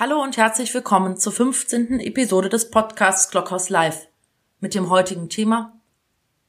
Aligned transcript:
Hallo 0.00 0.22
und 0.22 0.36
herzlich 0.36 0.72
willkommen 0.74 1.16
zur 1.16 1.32
15. 1.32 1.98
Episode 1.98 2.48
des 2.48 2.70
Podcasts 2.70 3.32
Glockhaus 3.32 3.68
Live 3.68 4.06
mit 4.60 4.76
dem 4.76 4.90
heutigen 4.90 5.28
Thema 5.28 5.72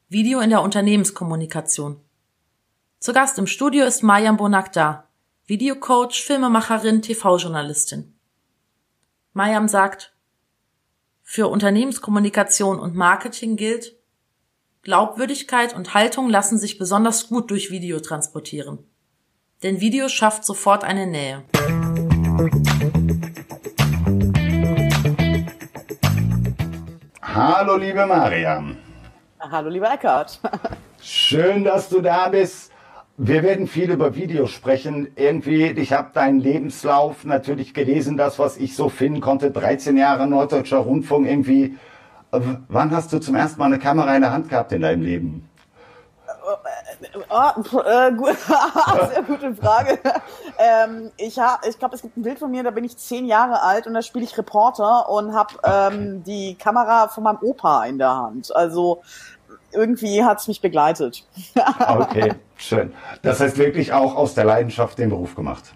Video 0.08 0.40
in 0.40 0.52
der 0.52 0.62
Unternehmenskommunikation. 0.62 2.00
Zu 3.00 3.12
Gast 3.12 3.40
im 3.40 3.48
Studio 3.48 3.86
ist 3.86 4.04
Mariam 4.04 4.38
Bonakda, 4.38 5.08
Videocoach, 5.48 6.22
Filmemacherin, 6.22 7.02
TV-Journalistin. 7.02 8.14
Mariam 9.34 9.68
sagt, 9.68 10.16
für 11.24 11.48
Unternehmenskommunikation 11.48 12.78
und 12.78 12.94
Marketing 12.94 13.56
gilt, 13.56 13.96
Glaubwürdigkeit 14.84 15.76
und 15.76 15.96
Haltung 15.96 16.30
lassen 16.30 16.60
sich 16.60 16.78
besonders 16.78 17.30
gut 17.30 17.50
durch 17.50 17.72
Video 17.72 18.00
transportieren. 18.00 18.78
Denn 19.64 19.82
Video 19.82 20.08
schafft 20.08 20.46
sofort 20.46 20.84
eine 20.84 21.08
Nähe. 21.08 21.44
Hallo, 27.22 27.78
liebe 27.78 28.06
Mariam. 28.06 28.78
Hallo, 29.40 29.70
lieber 29.70 29.92
Eckhard. 29.94 30.40
Schön, 31.02 31.64
dass 31.64 31.90
du 31.90 32.02
da 32.02 32.30
bist. 32.30 32.72
Wir 33.18 33.44
werden 33.44 33.68
viel 33.68 33.92
über 33.92 34.16
Video 34.16 34.48
sprechen. 34.48 35.10
Irgendwie, 35.16 35.66
ich 35.66 35.94
habe 35.94 36.12
deinen 36.14 36.40
Lebenslauf 36.40 37.26
natürlich 37.26 37.74
gelesen, 37.74 38.16
das, 38.16 38.40
was 38.40 38.58
ich 38.58 38.76
so 38.76 38.90
finden 38.90 39.20
konnte. 39.20 39.52
13 39.52 39.98
Jahre 39.98 40.28
Norddeutscher 40.28 40.78
Rundfunk 40.78 41.28
irgendwie. 41.28 41.78
Wann 42.32 42.92
hast 42.92 43.12
du 43.12 43.20
zum 43.20 43.36
ersten 43.36 43.60
Mal 43.60 43.66
eine 43.66 43.80
Kamera 43.80 44.16
in 44.16 44.22
der 44.22 44.32
Hand 44.32 44.50
gehabt 44.50 44.72
in 44.72 44.82
deinem 44.82 45.02
Leben? 45.02 45.49
Oh, 47.30 47.80
äh, 47.80 48.12
gut. 48.12 48.38
Sehr 49.14 49.24
gute 49.24 49.56
Frage. 49.56 50.00
ähm, 50.58 51.12
ich 51.18 51.38
ich 51.68 51.80
glaube, 51.80 51.96
es 51.96 52.02
gibt 52.02 52.18
ein 52.18 52.24
Bild 52.24 52.40
von 52.40 52.52
mir, 52.52 52.64
da 52.64 52.72
bin 52.72 52.84
ich 52.84 52.98
zehn 52.98 53.26
Jahre 53.26 53.62
alt 53.62 53.88
und 53.88 53.94
da 53.94 54.02
spiele 54.02 54.26
ich 54.26 54.38
Reporter 54.38 55.10
und 55.10 55.34
habe 55.34 55.56
ähm, 55.64 56.24
die 56.24 56.56
Kamera 56.56 57.08
von 57.08 57.24
meinem 57.24 57.40
Opa 57.42 57.86
in 57.86 57.98
der 57.98 58.16
Hand. 58.16 58.56
Also 58.56 59.02
irgendwie 59.72 60.24
hat's 60.24 60.48
mich 60.48 60.62
begleitet. 60.62 61.26
okay, 61.88 62.34
schön. 62.56 62.94
Das 63.22 63.40
heißt 63.40 63.58
wirklich 63.58 63.94
auch 63.94 64.16
aus 64.16 64.34
der 64.34 64.46
Leidenschaft 64.46 64.98
den 64.98 65.10
Beruf 65.10 65.36
gemacht. 65.36 65.74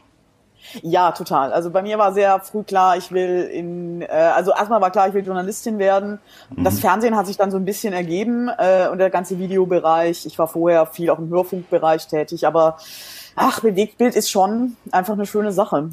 Ja, 0.81 1.11
total. 1.11 1.53
Also 1.53 1.69
bei 1.69 1.81
mir 1.81 1.97
war 1.97 2.13
sehr 2.13 2.39
früh 2.39 2.63
klar, 2.63 2.97
ich 2.97 3.11
will 3.11 3.49
in, 3.51 4.01
äh, 4.01 4.07
also 4.07 4.51
erstmal 4.51 4.81
war 4.81 4.91
klar, 4.91 5.07
ich 5.07 5.13
will 5.13 5.25
Journalistin 5.25 5.79
werden. 5.79 6.19
Mhm. 6.55 6.63
Das 6.63 6.79
Fernsehen 6.79 7.15
hat 7.15 7.27
sich 7.27 7.37
dann 7.37 7.51
so 7.51 7.57
ein 7.57 7.65
bisschen 7.65 7.93
ergeben 7.93 8.49
äh, 8.57 8.87
und 8.89 8.97
der 8.97 9.09
ganze 9.09 9.37
Videobereich. 9.39 10.25
Ich 10.25 10.37
war 10.39 10.47
vorher 10.47 10.85
viel 10.85 11.09
auch 11.09 11.19
im 11.19 11.29
Hörfunkbereich 11.29 12.07
tätig, 12.07 12.47
aber 12.47 12.77
ach, 13.35 13.59
Bewegtbild 13.59 14.15
ist 14.15 14.29
schon 14.29 14.77
einfach 14.91 15.13
eine 15.13 15.25
schöne 15.25 15.51
Sache. 15.51 15.89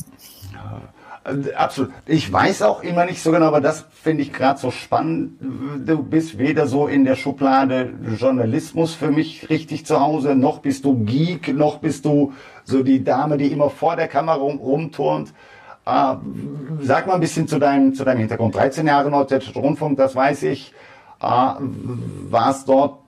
Ja. 0.53 0.81
Äh, 1.24 1.52
absolut. 1.52 1.92
Ich 2.06 2.32
weiß 2.32 2.62
auch 2.62 2.82
immer 2.82 3.04
nicht 3.04 3.22
so 3.22 3.30
genau, 3.30 3.46
aber 3.46 3.60
das 3.60 3.84
finde 4.02 4.22
ich 4.22 4.32
gerade 4.32 4.58
so 4.58 4.70
spannend. 4.70 5.38
Du 5.86 6.02
bist 6.02 6.38
weder 6.38 6.66
so 6.66 6.86
in 6.86 7.04
der 7.04 7.16
Schublade 7.16 7.92
Journalismus 8.18 8.94
für 8.94 9.10
mich 9.10 9.50
richtig 9.50 9.86
zu 9.86 10.00
Hause, 10.00 10.34
noch 10.34 10.58
bist 10.60 10.84
du 10.84 11.04
Geek, 11.04 11.54
noch 11.54 11.78
bist 11.78 12.04
du 12.04 12.32
so 12.64 12.82
die 12.82 13.04
Dame, 13.04 13.36
die 13.36 13.52
immer 13.52 13.70
vor 13.70 13.96
der 13.96 14.08
Kamera 14.08 14.36
rumturnt. 14.36 15.32
Äh, 15.86 16.14
sag 16.80 17.06
mal 17.06 17.14
ein 17.14 17.20
bisschen 17.20 17.48
zu 17.48 17.58
deinem, 17.58 17.94
zu 17.94 18.05
deinem 18.05 18.18
Hintergrund. 18.18 18.55
13 18.55 18.86
Jahre 18.86 19.10
Norddeutscher 19.10 19.52
Rundfunk, 19.55 19.96
das 19.96 20.14
weiß 20.14 20.44
ich 20.44 20.72
äh, 21.20 21.26
war 21.26 22.50
es 22.50 22.64
dort 22.64 23.00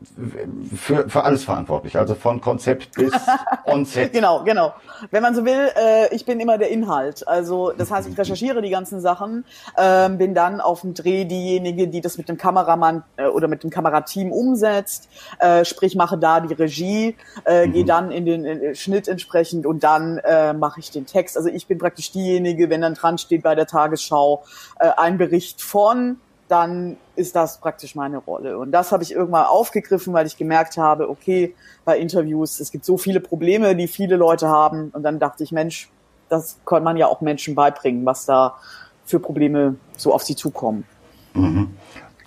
für, 0.77 1.09
für 1.09 1.25
alles 1.25 1.45
verantwortlich, 1.45 1.97
also 1.97 2.15
von 2.15 2.41
Konzept 2.41 2.95
bis 2.95 3.13
On-Set. 3.65 4.13
genau, 4.13 4.45
genau. 4.45 4.75
Wenn 5.11 5.23
man 5.23 5.35
so 5.35 5.45
will, 5.45 5.71
äh, 5.77 6.15
ich 6.15 6.27
bin 6.27 6.39
immer 6.39 6.59
der 6.59 6.71
Inhalt. 6.71 7.27
Also 7.27 7.73
das 7.73 7.91
heißt, 7.91 8.09
ich 8.09 8.19
recherchiere 8.19 8.61
die 8.61 8.71
ganzen 8.71 9.01
Sachen, 9.01 9.45
äh, 9.77 10.11
bin 10.11 10.35
dann 10.35 10.61
auf 10.61 10.83
dem 10.83 10.93
Dreh 10.93 11.25
diejenige, 11.25 11.89
die 11.89 12.03
das 12.03 12.19
mit 12.19 12.29
dem 12.29 12.37
Kameramann 12.37 13.03
äh, 13.17 13.27
oder 13.27 13.49
mit 13.49 13.63
dem 13.63 13.71
Kamerateam 13.71 14.31
umsetzt, 14.31 15.09
äh, 15.39 15.65
sprich 15.65 15.97
mache 15.97 16.19
da 16.19 16.41
die 16.41 16.53
Regie, 16.53 17.17
äh, 17.47 17.67
mhm. 17.67 17.73
gehe 17.73 17.85
dann 17.85 18.11
in 18.11 18.27
den 18.27 18.45
in 18.45 18.75
Schnitt 18.75 19.09
entsprechend 19.09 19.65
und 19.65 19.83
dann 19.85 20.19
äh, 20.19 20.53
mache 20.53 20.81
ich 20.81 20.91
den 20.91 21.07
Text. 21.07 21.37
Also 21.37 21.49
ich 21.49 21.67
bin 21.67 21.79
praktisch 21.79 22.13
diejenige, 22.13 22.69
wenn 22.69 22.83
dann 22.83 22.95
dran 22.95 23.17
steht 23.17 23.43
bei 23.43 23.55
der 23.55 23.67
Tagesschau 23.67 24.45
äh, 24.81 24.91
ein 24.97 25.17
Bericht 25.17 25.63
von 25.63 26.19
dann 26.53 26.99
ist 27.17 27.35
das 27.35 27.59
praktisch 27.59 27.95
meine 27.95 28.19
Rolle. 28.19 28.59
Und 28.59 28.73
das 28.73 28.93
habe 28.93 29.03
ich 29.03 29.13
irgendwann 29.13 29.47
aufgegriffen, 29.47 30.13
weil 30.13 30.27
ich 30.27 30.37
gemerkt 30.37 30.77
habe, 30.77 31.09
okay, 31.09 31.55
bei 31.87 31.99
Interviews, 31.99 32.61
es 32.61 32.71
gibt 32.71 32.85
so 32.85 32.99
viele 32.99 33.21
Probleme, 33.21 33.75
die 33.75 33.89
viele 33.89 34.17
Leute 34.17 34.49
haben. 34.49 34.91
Und 34.93 35.03
dann 35.03 35.19
dachte 35.19 35.43
ich, 35.45 35.51
Mensch, 35.51 35.91
das 36.29 36.59
kann 36.67 36.85
man 36.85 36.99
ja 36.99 37.07
auch 37.07 37.23
Menschen 37.23 37.55
beibringen, 37.55 38.05
was 38.05 38.27
da 38.27 38.59
für 39.07 39.19
Probleme 39.19 39.77
so 39.97 40.13
auf 40.13 40.23
sie 40.25 40.37
zukommen. 40.37 40.85
Mhm. 41.33 41.71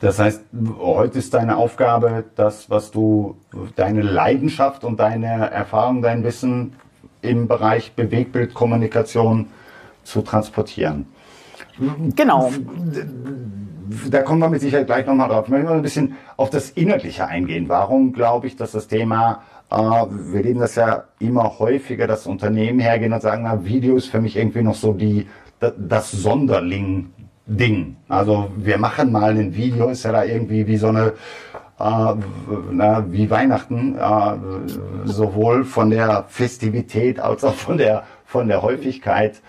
Das 0.01 0.17
heißt, 0.17 0.41
heute 0.79 1.19
ist 1.19 1.33
deine 1.33 1.55
Aufgabe, 1.57 2.25
das, 2.35 2.69
was 2.69 2.89
du, 2.89 3.37
deine 3.75 4.01
Leidenschaft 4.01 4.83
und 4.83 4.99
deine 4.99 5.51
Erfahrung, 5.51 6.01
dein 6.01 6.23
Wissen 6.23 6.75
im 7.21 7.47
Bereich 7.47 7.93
Bewegtbildkommunikation 7.93 9.47
zu 10.03 10.21
transportieren. 10.23 11.07
Genau 12.15 12.51
da 14.09 14.21
kommen 14.21 14.39
wir 14.41 14.49
mit 14.49 14.61
Sicherheit 14.61 14.87
gleich 14.87 15.05
nochmal 15.05 15.29
drauf. 15.29 15.45
Ich 15.45 15.51
möchte 15.51 15.65
mal 15.67 15.75
ein 15.75 15.81
bisschen 15.81 16.15
auf 16.37 16.49
das 16.49 16.71
Inhaltliche 16.71 17.27
eingehen. 17.27 17.69
Warum 17.69 18.13
glaube 18.13 18.47
ich, 18.47 18.55
dass 18.55 18.71
das 18.71 18.87
Thema, 18.87 19.43
äh, 19.69 19.75
wir 19.75 20.43
leben 20.43 20.59
das 20.59 20.75
ja 20.75 21.05
immer 21.19 21.59
häufiger, 21.59 22.07
dass 22.07 22.27
Unternehmen 22.27 22.79
hergehen 22.79 23.13
und 23.13 23.21
sagen, 23.21 23.43
na, 23.43 23.63
Video 23.63 23.95
ist 23.95 24.07
für 24.07 24.21
mich 24.21 24.35
irgendwie 24.37 24.63
noch 24.63 24.75
so 24.75 24.93
die, 24.93 25.27
das 25.59 26.11
Sonderling 26.11 27.11
Ding. 27.47 27.97
Also 28.09 28.49
wir 28.57 28.77
machen 28.79 29.11
mal 29.11 29.31
ein 29.31 29.55
Video, 29.55 29.89
ist 29.89 30.03
ja 30.03 30.11
da 30.11 30.23
irgendwie 30.23 30.65
wie 30.65 30.77
so 30.77 30.87
eine, 30.87 31.13
äh, 31.79 32.15
na, 32.71 33.05
wie 33.11 33.29
Weihnachten, 33.29 33.95
äh, 33.95 34.37
sowohl 35.05 35.63
von 35.63 35.91
der 35.91 36.25
Festivität 36.27 37.19
als 37.19 37.43
auch 37.43 37.53
von 37.53 37.77
der, 37.77 38.03
von 38.25 38.47
der 38.47 38.63
Häufigkeit. 38.63 39.41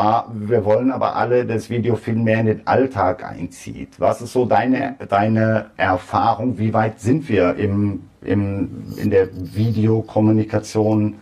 Ah, 0.00 0.28
wir 0.32 0.64
wollen 0.64 0.92
aber 0.92 1.16
alle 1.16 1.44
das 1.44 1.70
Video 1.70 1.96
viel 1.96 2.14
mehr 2.14 2.38
in 2.38 2.46
den 2.46 2.66
Alltag 2.68 3.24
einzieht. 3.24 3.98
Was 3.98 4.22
ist 4.22 4.32
so 4.32 4.44
deine, 4.44 4.94
deine 5.08 5.72
Erfahrung? 5.76 6.56
Wie 6.56 6.72
weit 6.72 7.00
sind 7.00 7.28
wir 7.28 7.56
im, 7.56 8.04
im, 8.22 8.94
in 8.96 9.10
der 9.10 9.28
Videokommunikation 9.32 11.16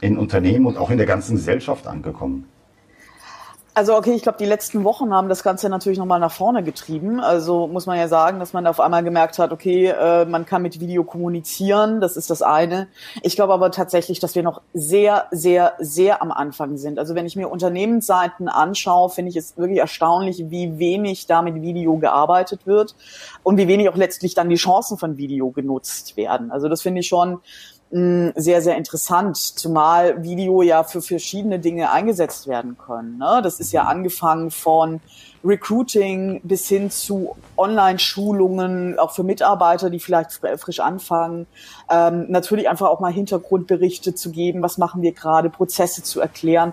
in 0.00 0.16
Unternehmen 0.16 0.64
und 0.64 0.78
auch 0.78 0.88
in 0.88 0.96
der 0.96 1.06
ganzen 1.06 1.36
Gesellschaft 1.36 1.86
angekommen? 1.86 2.46
Also 3.74 3.96
okay, 3.96 4.12
ich 4.12 4.22
glaube, 4.22 4.36
die 4.36 4.44
letzten 4.44 4.84
Wochen 4.84 5.14
haben 5.14 5.30
das 5.30 5.42
Ganze 5.42 5.70
natürlich 5.70 5.98
nochmal 5.98 6.20
nach 6.20 6.30
vorne 6.30 6.62
getrieben. 6.62 7.20
Also 7.20 7.66
muss 7.66 7.86
man 7.86 7.96
ja 7.96 8.06
sagen, 8.06 8.38
dass 8.38 8.52
man 8.52 8.66
auf 8.66 8.80
einmal 8.80 9.02
gemerkt 9.02 9.38
hat, 9.38 9.50
okay, 9.50 9.86
äh, 9.86 10.26
man 10.26 10.44
kann 10.44 10.60
mit 10.60 10.78
Video 10.78 11.04
kommunizieren, 11.04 12.02
das 12.02 12.18
ist 12.18 12.28
das 12.28 12.42
eine. 12.42 12.88
Ich 13.22 13.34
glaube 13.34 13.54
aber 13.54 13.70
tatsächlich, 13.70 14.20
dass 14.20 14.34
wir 14.34 14.42
noch 14.42 14.60
sehr, 14.74 15.26
sehr, 15.30 15.72
sehr 15.78 16.20
am 16.20 16.32
Anfang 16.32 16.76
sind. 16.76 16.98
Also 16.98 17.14
wenn 17.14 17.24
ich 17.24 17.34
mir 17.34 17.48
Unternehmensseiten 17.48 18.50
anschaue, 18.50 19.08
finde 19.08 19.30
ich 19.30 19.36
es 19.36 19.56
wirklich 19.56 19.78
erstaunlich, 19.78 20.50
wie 20.50 20.78
wenig 20.78 21.26
da 21.26 21.40
mit 21.40 21.54
Video 21.62 21.96
gearbeitet 21.96 22.66
wird 22.66 22.94
und 23.42 23.56
wie 23.56 23.68
wenig 23.68 23.88
auch 23.88 23.96
letztlich 23.96 24.34
dann 24.34 24.50
die 24.50 24.56
Chancen 24.56 24.98
von 24.98 25.16
Video 25.16 25.50
genutzt 25.50 26.18
werden. 26.18 26.50
Also 26.50 26.68
das 26.68 26.82
finde 26.82 27.00
ich 27.00 27.08
schon 27.08 27.40
sehr, 27.94 28.62
sehr 28.62 28.76
interessant, 28.76 29.36
zumal 29.36 30.22
Video 30.22 30.62
ja 30.62 30.82
für 30.82 31.02
verschiedene 31.02 31.58
Dinge 31.58 31.90
eingesetzt 31.92 32.46
werden 32.46 32.78
können. 32.78 33.18
Ne? 33.18 33.40
Das 33.44 33.60
ist 33.60 33.70
ja 33.70 33.82
angefangen 33.82 34.50
von 34.50 35.00
Recruiting 35.44 36.40
bis 36.42 36.68
hin 36.68 36.90
zu 36.90 37.36
Online-Schulungen, 37.58 38.98
auch 38.98 39.10
für 39.10 39.24
Mitarbeiter, 39.24 39.90
die 39.90 40.00
vielleicht 40.00 40.32
frisch 40.32 40.80
anfangen. 40.80 41.46
Ähm, 41.90 42.30
natürlich 42.30 42.70
einfach 42.70 42.88
auch 42.88 43.00
mal 43.00 43.12
Hintergrundberichte 43.12 44.14
zu 44.14 44.30
geben, 44.30 44.62
was 44.62 44.78
machen 44.78 45.02
wir 45.02 45.12
gerade, 45.12 45.50
Prozesse 45.50 46.02
zu 46.02 46.18
erklären. 46.18 46.72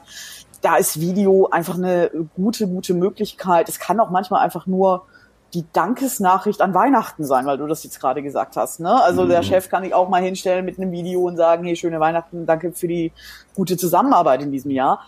Da 0.61 0.77
ist 0.77 1.01
Video 1.01 1.49
einfach 1.51 1.75
eine 1.75 2.11
gute, 2.37 2.65
gute 2.65 2.93
Möglichkeit. 2.93 3.67
Es 3.67 3.79
kann 3.79 3.99
auch 3.99 4.09
manchmal 4.09 4.41
einfach 4.41 4.67
nur 4.67 5.05
die 5.53 5.65
Dankesnachricht 5.73 6.61
an 6.61 6.73
Weihnachten 6.73 7.23
sein, 7.23 7.45
weil 7.45 7.57
du 7.57 7.67
das 7.67 7.83
jetzt 7.83 7.99
gerade 7.99 8.21
gesagt 8.21 8.55
hast. 8.55 8.79
Ne? 8.79 9.01
Also 9.03 9.23
mhm. 9.23 9.29
der 9.29 9.43
Chef 9.43 9.69
kann 9.69 9.83
sich 9.83 9.93
auch 9.93 10.09
mal 10.09 10.21
hinstellen 10.21 10.65
mit 10.65 10.77
einem 10.77 10.91
Video 10.91 11.21
und 11.21 11.37
sagen, 11.37 11.65
hey, 11.65 11.75
schöne 11.75 11.99
Weihnachten, 11.99 12.45
danke 12.45 12.71
für 12.71 12.87
die 12.87 13.11
gute 13.55 13.77
Zusammenarbeit 13.77 14.41
in 14.41 14.51
diesem 14.51 14.71
Jahr. 14.71 15.05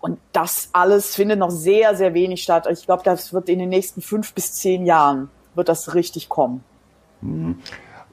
Und 0.00 0.18
das 0.32 0.70
alles 0.72 1.14
findet 1.14 1.38
noch 1.38 1.50
sehr, 1.50 1.96
sehr 1.96 2.14
wenig 2.14 2.42
statt. 2.42 2.68
Ich 2.70 2.84
glaube, 2.86 3.02
das 3.04 3.32
wird 3.32 3.48
in 3.48 3.58
den 3.58 3.68
nächsten 3.68 4.00
fünf 4.02 4.34
bis 4.34 4.52
zehn 4.54 4.86
Jahren 4.86 5.30
wird 5.54 5.68
das 5.68 5.94
richtig 5.94 6.28
kommen. 6.28 6.62
Mhm. 7.20 7.58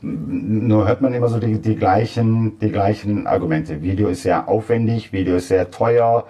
Nur 0.02 0.88
hört 0.88 1.02
man 1.02 1.14
immer 1.14 1.30
so 1.30 1.40
die, 1.40 1.62
die, 1.62 1.76
gleichen, 1.76 2.60
die 2.60 2.72
gleichen 2.72 3.26
Argumente. 3.26 3.82
Video 3.82 4.10
ist 4.10 4.24
sehr 4.24 4.50
aufwendig, 4.50 5.14
Video 5.14 5.38
ist 5.38 5.48
sehr 5.48 5.72
teuer. 5.72 6.26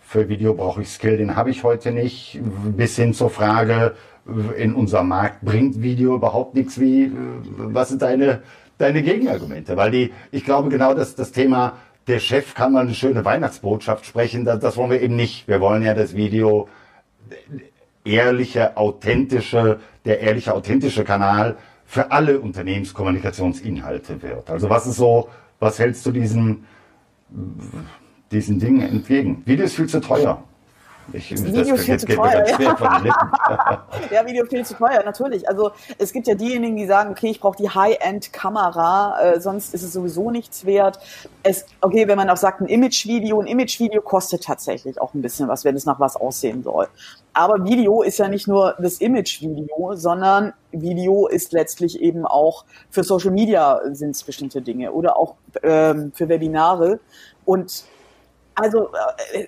Für 0.00 0.30
Video 0.30 0.54
brauche 0.54 0.80
ich 0.80 0.88
Skill, 0.88 1.18
den 1.18 1.36
habe 1.36 1.50
ich 1.50 1.62
heute 1.62 1.92
nicht. 1.92 2.40
Bis 2.74 2.96
hin 2.96 3.12
zur 3.12 3.28
Frage, 3.28 3.94
in 4.56 4.74
unserem 4.74 5.08
Markt 5.08 5.42
bringt 5.42 5.82
Video 5.82 6.14
überhaupt 6.14 6.54
nichts. 6.54 6.80
Wie, 6.80 7.10
was 7.56 7.88
sind 7.88 8.02
deine, 8.02 8.42
deine 8.76 9.02
Gegenargumente? 9.02 9.76
Weil 9.76 9.90
die, 9.90 10.12
ich 10.30 10.44
glaube 10.44 10.68
genau, 10.68 10.94
dass 10.94 11.14
das 11.14 11.32
Thema, 11.32 11.74
der 12.06 12.18
Chef 12.18 12.54
kann 12.54 12.72
mal 12.72 12.80
eine 12.80 12.94
schöne 12.94 13.24
Weihnachtsbotschaft 13.24 14.06
sprechen, 14.06 14.44
das, 14.44 14.60
das 14.60 14.76
wollen 14.76 14.90
wir 14.90 15.00
eben 15.00 15.16
nicht. 15.16 15.48
Wir 15.48 15.60
wollen 15.60 15.82
ja 15.82 15.94
das 15.94 16.14
Video 16.14 16.68
ehrliche, 18.04 18.76
authentische, 18.76 19.80
der 20.04 20.20
ehrliche, 20.20 20.54
authentische 20.54 21.04
Kanal 21.04 21.56
für 21.84 22.10
alle 22.10 22.40
Unternehmenskommunikationsinhalte 22.40 24.22
wird. 24.22 24.50
Also 24.50 24.68
was 24.68 24.86
ist 24.86 24.96
so, 24.96 25.28
was 25.58 25.78
hältst 25.78 26.04
du 26.06 26.12
diesen, 26.12 26.64
diesen 28.30 28.58
Dingen 28.58 28.82
entgegen? 28.82 29.42
Video 29.46 29.64
ist 29.64 29.74
viel 29.74 29.88
zu 29.88 30.00
teuer. 30.00 30.42
Ich, 31.12 31.30
Video 31.42 31.74
das, 31.74 31.84
viel 31.84 31.98
zu 31.98 32.06
teuer. 32.06 32.44
Ja. 32.58 33.86
ja, 34.10 34.26
Video 34.26 34.44
viel 34.44 34.64
zu 34.64 34.74
teuer, 34.74 35.02
natürlich. 35.04 35.48
Also 35.48 35.70
es 35.96 36.12
gibt 36.12 36.26
ja 36.26 36.34
diejenigen, 36.34 36.76
die 36.76 36.86
sagen, 36.86 37.10
okay, 37.10 37.30
ich 37.30 37.40
brauche 37.40 37.56
die 37.56 37.70
High-End-Kamera, 37.70 39.20
äh, 39.20 39.40
sonst 39.40 39.72
ist 39.72 39.82
es 39.82 39.92
sowieso 39.94 40.30
nichts 40.30 40.66
wert. 40.66 40.98
Es, 41.42 41.64
okay, 41.80 42.06
wenn 42.08 42.18
man 42.18 42.28
auch 42.28 42.36
sagt, 42.36 42.60
ein 42.60 42.66
Image-Video, 42.66 43.40
ein 43.40 43.46
Image-Video 43.46 44.02
kostet 44.02 44.44
tatsächlich 44.44 45.00
auch 45.00 45.14
ein 45.14 45.22
bisschen 45.22 45.48
was, 45.48 45.64
wenn 45.64 45.76
es 45.76 45.86
nach 45.86 45.98
was 45.98 46.16
aussehen 46.16 46.62
soll. 46.62 46.88
Aber 47.32 47.64
Video 47.64 48.02
ist 48.02 48.18
ja 48.18 48.28
nicht 48.28 48.46
nur 48.46 48.74
das 48.78 48.98
Image-Video, 48.98 49.94
sondern 49.94 50.52
Video 50.72 51.26
ist 51.26 51.52
letztlich 51.52 52.00
eben 52.00 52.26
auch 52.26 52.64
für 52.90 53.02
Social 53.02 53.30
Media 53.30 53.80
sind 53.92 54.10
es 54.10 54.24
bestimmte 54.24 54.60
Dinge 54.60 54.92
oder 54.92 55.16
auch 55.16 55.36
ähm, 55.62 56.12
für 56.14 56.28
Webinare. 56.28 57.00
Und 57.44 57.84
also 58.58 58.90
äh, 59.32 59.46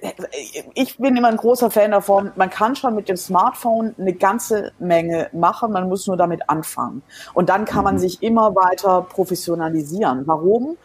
ich 0.75 0.99
bin 0.99 1.17
immer 1.17 1.29
ein 1.29 1.37
großer 1.37 1.71
Fan 1.71 1.91
davon, 1.91 2.33
man 2.37 2.51
kann 2.51 2.77
schon 2.77 2.95
mit 2.95 3.09
dem 3.09 3.17
Smartphone 3.17 3.95
eine 3.99 4.13
ganze 4.13 4.73
Menge 4.79 5.29
machen, 5.33 5.73
man 5.73 5.89
muss 5.89 6.07
nur 6.07 6.17
damit 6.17 6.49
anfangen. 6.49 7.03
Und 7.35 7.49
dann 7.49 7.65
kann 7.65 7.85
man 7.85 7.97
mhm. 7.97 8.01
sich 8.01 8.23
immer 8.23 8.55
weiter 8.55 9.03
professionalisieren. 9.03 10.27
Warum? 10.27 10.77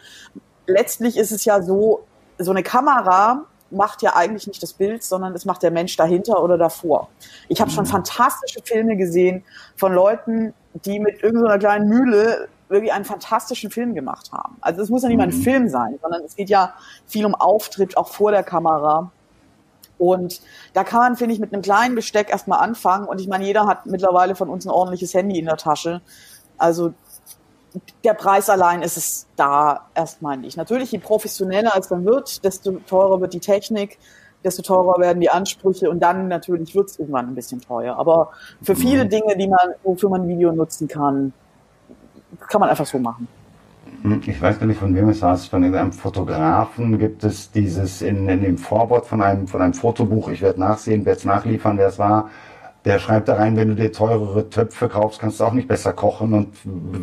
Letztlich 0.68 1.18
ist 1.18 1.32
es 1.32 1.46
ja 1.46 1.62
so, 1.62 2.06
so 2.40 2.52
eine 2.52 2.64
Kamera 2.64 3.46
macht 3.72 4.02
ja 4.02 4.16
eigentlich 4.16 4.48
nicht 4.48 4.62
das 4.64 4.74
Bild, 4.74 5.04
sondern 5.04 5.34
es 5.34 5.46
macht 5.46 5.64
der 5.64 5.72
Mensch 5.72 5.96
dahinter 5.98 6.42
oder 6.42 6.58
davor. 6.58 7.10
Ich 7.50 7.62
habe 7.62 7.72
schon 7.72 7.86
mhm. 7.86 7.90
fantastische 7.90 8.62
Filme 8.64 8.96
gesehen 8.96 9.44
von 9.76 9.94
Leuten, 9.94 10.54
die 10.74 11.00
mit 11.00 11.24
irgendeiner 11.24 11.60
kleinen 11.60 11.90
Mühle 11.90 12.48
wirklich 12.68 12.94
einen 12.94 13.06
fantastischen 13.06 13.70
Film 13.70 13.94
gemacht 13.94 14.32
haben. 14.32 14.58
Also 14.62 14.82
es 14.82 14.90
muss 14.90 15.04
ja 15.04 15.10
nicht 15.10 15.18
mal 15.18 15.24
ein 15.24 15.36
mhm. 15.36 15.44
Film 15.44 15.70
sein, 15.70 16.00
sondern 16.02 16.24
es 16.24 16.36
geht 16.36 16.50
ja 16.50 16.74
viel 17.06 17.26
um 17.26 17.36
Auftritt 17.36 17.98
auch 17.98 18.08
vor 18.08 18.32
der 18.32 18.44
Kamera. 18.44 19.12
Und 19.98 20.42
da 20.74 20.84
kann 20.84 21.00
man, 21.00 21.16
finde 21.16 21.34
ich, 21.34 21.40
mit 21.40 21.54
einem 21.54 21.62
kleinen 21.62 21.96
Besteck 21.96 22.30
erstmal 22.30 22.60
anfangen. 22.60 23.08
Und 23.08 23.22
ich 23.22 23.28
meine, 23.28 23.46
jeder 23.46 23.66
hat 23.68 23.86
mittlerweile 23.86 24.36
von 24.36 24.50
uns 24.50 24.66
ein 24.66 24.72
ordentliches 24.72 25.14
Handy 25.14 25.40
in 25.40 25.46
der 25.46 25.58
Tasche. 25.58 26.02
Also 26.58 26.94
der 28.04 28.14
Preis 28.14 28.50
allein 28.50 28.82
ist 28.82 28.98
es 28.98 29.28
da 29.36 29.88
erstmal 29.96 30.38
nicht. 30.38 30.58
Natürlich, 30.58 30.92
je 30.92 31.00
professioneller 31.00 31.74
es 31.78 31.88
dann 31.88 32.06
wird, 32.06 32.44
desto 32.44 32.72
teurer 32.88 33.22
wird 33.22 33.34
die 33.34 33.40
Technik, 33.40 34.00
desto 34.44 34.62
teurer 34.62 35.00
werden 35.00 35.20
die 35.20 35.30
Ansprüche 35.30 35.90
und 35.90 36.00
dann 36.00 36.28
natürlich 36.28 36.76
wird 36.76 36.90
es 36.90 37.00
irgendwann 37.00 37.28
ein 37.28 37.36
bisschen 37.36 37.62
teuer. 37.62 37.98
Aber 37.98 38.32
für 38.62 38.76
viele 38.76 39.06
mhm. 39.06 39.10
Dinge, 39.10 39.38
die 39.38 39.48
man, 39.48 39.74
wofür 39.84 40.10
man 40.10 40.28
Video 40.28 40.52
nutzen 40.52 40.88
kann, 40.88 41.34
kann 42.48 42.62
man 42.62 42.70
einfach 42.70 42.86
so 42.86 43.00
machen. 43.00 43.28
Hm, 44.02 44.22
ich 44.26 44.42
weiß 44.42 44.60
gar 44.60 44.66
nicht, 44.66 44.80
von 44.80 44.96
wem 44.96 45.10
es 45.10 45.22
heißt, 45.22 45.50
von 45.50 45.64
einem 45.64 45.92
Fotografen 45.92 46.98
gibt 47.00 47.24
es 47.24 47.52
dieses 47.52 48.02
in, 48.02 48.28
in 48.30 48.42
dem 48.42 48.58
Vorwort 48.58 49.06
von 49.06 49.22
einem, 49.22 49.48
von 49.48 49.62
einem 49.62 49.74
Fotobuch, 49.74 50.30
ich 50.30 50.42
werde 50.42 50.60
nachsehen, 50.60 51.06
werde 51.06 51.20
es 51.20 51.26
nachliefern, 51.26 51.78
wer 51.78 51.88
es 51.88 52.00
war, 52.00 52.30
der 52.86 53.00
schreibt 53.00 53.28
da 53.28 53.36
rein, 53.36 53.58
wenn 53.58 53.70
du 53.70 53.76
dir 53.76 53.92
teurere 53.92 54.50
Töpfe 54.50 54.90
kaufst, 54.90 55.20
kannst 55.20 55.40
du 55.40 55.44
auch 55.44 55.54
nicht 55.54 55.68
besser 55.68 55.92
kochen 55.92 56.34
und 56.34 56.56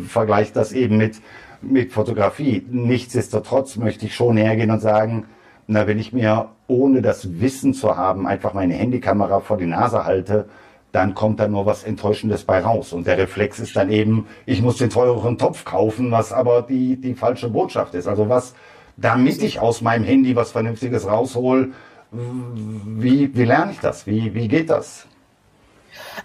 vergleicht 0.07 0.55
das 0.55 0.71
eben 0.71 0.97
mit, 0.97 1.21
mit 1.61 1.91
Fotografie. 1.91 2.65
Nichtsdestotrotz 2.69 3.75
möchte 3.75 4.05
ich 4.05 4.15
schon 4.15 4.37
hergehen 4.37 4.71
und 4.71 4.79
sagen, 4.79 5.25
na, 5.67 5.87
wenn 5.87 5.99
ich 5.99 6.13
mir 6.13 6.49
ohne 6.67 7.01
das 7.01 7.41
Wissen 7.41 7.73
zu 7.73 7.97
haben 7.97 8.27
einfach 8.27 8.53
meine 8.53 8.73
Handykamera 8.75 9.41
vor 9.41 9.57
die 9.57 9.65
Nase 9.65 10.05
halte, 10.05 10.47
dann 10.93 11.15
kommt 11.15 11.39
da 11.39 11.47
nur 11.47 11.65
was 11.65 11.83
Enttäuschendes 11.83 12.45
bei 12.45 12.61
raus. 12.61 12.93
Und 12.93 13.07
der 13.07 13.17
Reflex 13.17 13.59
ist 13.59 13.75
dann 13.75 13.89
eben, 13.89 14.27
ich 14.45 14.61
muss 14.61 14.77
den 14.77 14.91
teureren 14.91 15.37
Topf 15.39 15.65
kaufen, 15.65 16.11
was 16.11 16.31
aber 16.31 16.61
die, 16.61 16.95
die 16.95 17.15
falsche 17.15 17.49
Botschaft 17.49 17.95
ist. 17.95 18.07
Also 18.07 18.29
was, 18.29 18.53
damit 18.95 19.41
ich 19.41 19.59
aus 19.59 19.81
meinem 19.81 20.03
Handy 20.05 20.35
was 20.35 20.51
Vernünftiges 20.51 21.07
raushol, 21.07 21.73
wie, 22.11 23.35
wie 23.35 23.43
lerne 23.43 23.71
ich 23.71 23.79
das? 23.79 24.05
Wie, 24.05 24.35
wie 24.35 24.47
geht 24.47 24.69
das? 24.69 25.07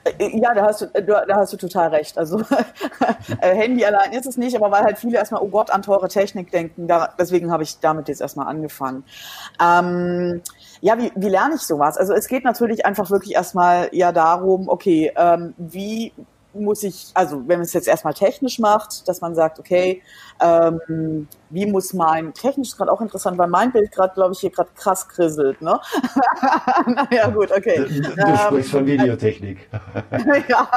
Äh, 0.04 0.38
ja, 0.38 0.54
da 0.54 0.66
hast 0.66 0.82
du, 0.82 0.86
äh, 0.92 1.02
da 1.02 1.36
hast 1.36 1.52
du 1.52 1.56
total 1.56 1.88
recht. 1.88 2.18
Also 2.18 2.40
äh, 3.40 3.54
Handy 3.54 3.84
allein 3.84 4.12
ist 4.12 4.26
es 4.26 4.36
nicht, 4.36 4.54
aber 4.54 4.70
weil 4.70 4.82
halt 4.82 4.98
viele 4.98 5.16
erstmal, 5.16 5.42
oh 5.42 5.48
Gott, 5.48 5.70
an 5.70 5.82
teure 5.82 6.08
Technik 6.08 6.50
denken, 6.50 6.88
da, 6.88 7.14
deswegen 7.18 7.50
habe 7.50 7.62
ich 7.62 7.80
damit 7.80 8.08
jetzt 8.08 8.20
erstmal 8.20 8.48
angefangen. 8.48 9.04
Ähm, 9.62 10.42
ja, 10.80 10.98
wie, 10.98 11.12
wie 11.14 11.28
lerne 11.28 11.56
ich 11.56 11.62
sowas? 11.62 11.96
Also 11.96 12.12
es 12.12 12.28
geht 12.28 12.44
natürlich 12.44 12.86
einfach 12.86 13.10
wirklich 13.10 13.34
erstmal 13.34 13.88
ja 13.92 14.12
darum, 14.12 14.68
okay, 14.68 15.12
ähm, 15.16 15.54
wie 15.56 16.12
muss 16.54 16.82
ich, 16.82 17.10
also 17.14 17.36
wenn 17.46 17.58
man 17.58 17.62
es 17.62 17.72
jetzt 17.72 17.88
erstmal 17.88 18.14
technisch 18.14 18.58
macht, 18.58 19.08
dass 19.08 19.20
man 19.20 19.34
sagt, 19.34 19.58
okay, 19.58 20.02
ähm, 20.40 21.28
wie 21.50 21.66
muss 21.66 21.92
mein, 21.92 22.32
technisch 22.34 22.68
ist 22.68 22.76
gerade 22.76 22.92
auch 22.92 23.00
interessant, 23.00 23.38
weil 23.38 23.48
mein 23.48 23.72
Bild 23.72 23.92
gerade, 23.92 24.14
glaube 24.14 24.32
ich, 24.32 24.40
hier 24.40 24.50
gerade 24.50 24.70
krass 24.74 25.08
krisselt, 25.08 25.60
ne? 25.60 25.78
naja, 26.86 27.28
gut, 27.28 27.50
okay. 27.52 27.86
Du, 27.88 28.00
du 28.00 28.20
ähm, 28.20 28.36
sprichst 28.36 28.70
von 28.70 28.86
Videotechnik. 28.86 29.68
ja, 30.48 30.68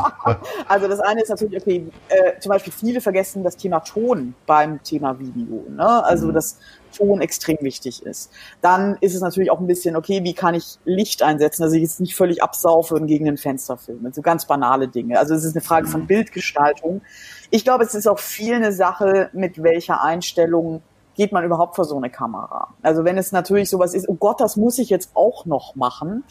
also 0.68 0.88
das 0.88 1.00
eine 1.00 1.22
ist 1.22 1.30
natürlich, 1.30 1.62
okay, 1.62 1.88
äh, 2.10 2.40
zum 2.40 2.50
Beispiel 2.50 2.74
viele 2.74 3.02
vergessen 3.02 3.44
das 3.44 3.58
Thema 3.58 3.80
Ton 3.80 4.34
beim 4.46 4.82
Thema 4.84 5.18
Video, 5.20 5.66
ne? 5.70 6.04
Also 6.04 6.28
mhm. 6.28 6.34
das 6.34 6.58
Ton 6.92 7.22
extrem 7.22 7.58
wichtig 7.62 8.06
ist. 8.06 8.32
Dann 8.62 8.98
ist 9.02 9.16
es 9.16 9.22
natürlich 9.22 9.52
auch 9.52 9.60
ein 9.60 9.68
bisschen, 9.68 9.96
okay, 9.96 10.24
wie 10.24 10.34
kann 10.34 10.54
ich 10.54 10.78
Licht 10.86 11.24
einsetzen, 11.24 11.64
dass 11.64 11.74
ich 11.74 11.82
jetzt 11.82 12.00
nicht 12.00 12.16
völlig 12.16 12.44
absaufe 12.44 12.96
und 12.96 13.08
gegen 13.08 13.28
ein 13.28 13.38
Fenster 13.38 13.78
filme. 13.78 14.12
So 14.14 14.22
ganz 14.22 14.46
banale 14.46 14.88
Dinge. 14.88 15.20
Also 15.20 15.34
es 15.34 15.44
ist 15.44 15.56
eine 15.56 15.64
Frage 15.64 15.88
von 15.88 16.02
mhm. 16.02 16.08
Bildgestaltung. 16.08 17.02
Ich 17.50 17.64
glaube, 17.64 17.84
es 17.84 17.96
ist 17.96 18.08
auch 18.08 18.20
viel 18.20 18.56
eine 18.56 18.72
Sache, 18.72 19.30
mit 19.34 19.62
welcher 19.64 20.04
Einstellung 20.04 20.82
geht 21.16 21.32
man 21.32 21.44
überhaupt 21.44 21.76
vor 21.76 21.86
so 21.86 21.98
eine 21.98 22.10
Kamera. 22.10 22.74
Also 22.82 23.04
wenn 23.04 23.18
es 23.18 23.32
natürlich 23.32 23.70
sowas 23.70 23.94
ist, 23.94 24.08
oh 24.08 24.16
Gott, 24.16 24.40
das 24.40 24.56
muss 24.56 24.80
ich 24.80 24.90
jetzt 24.90 25.12
auch 25.14 25.46
noch 25.46 25.76
machen, 25.76 26.24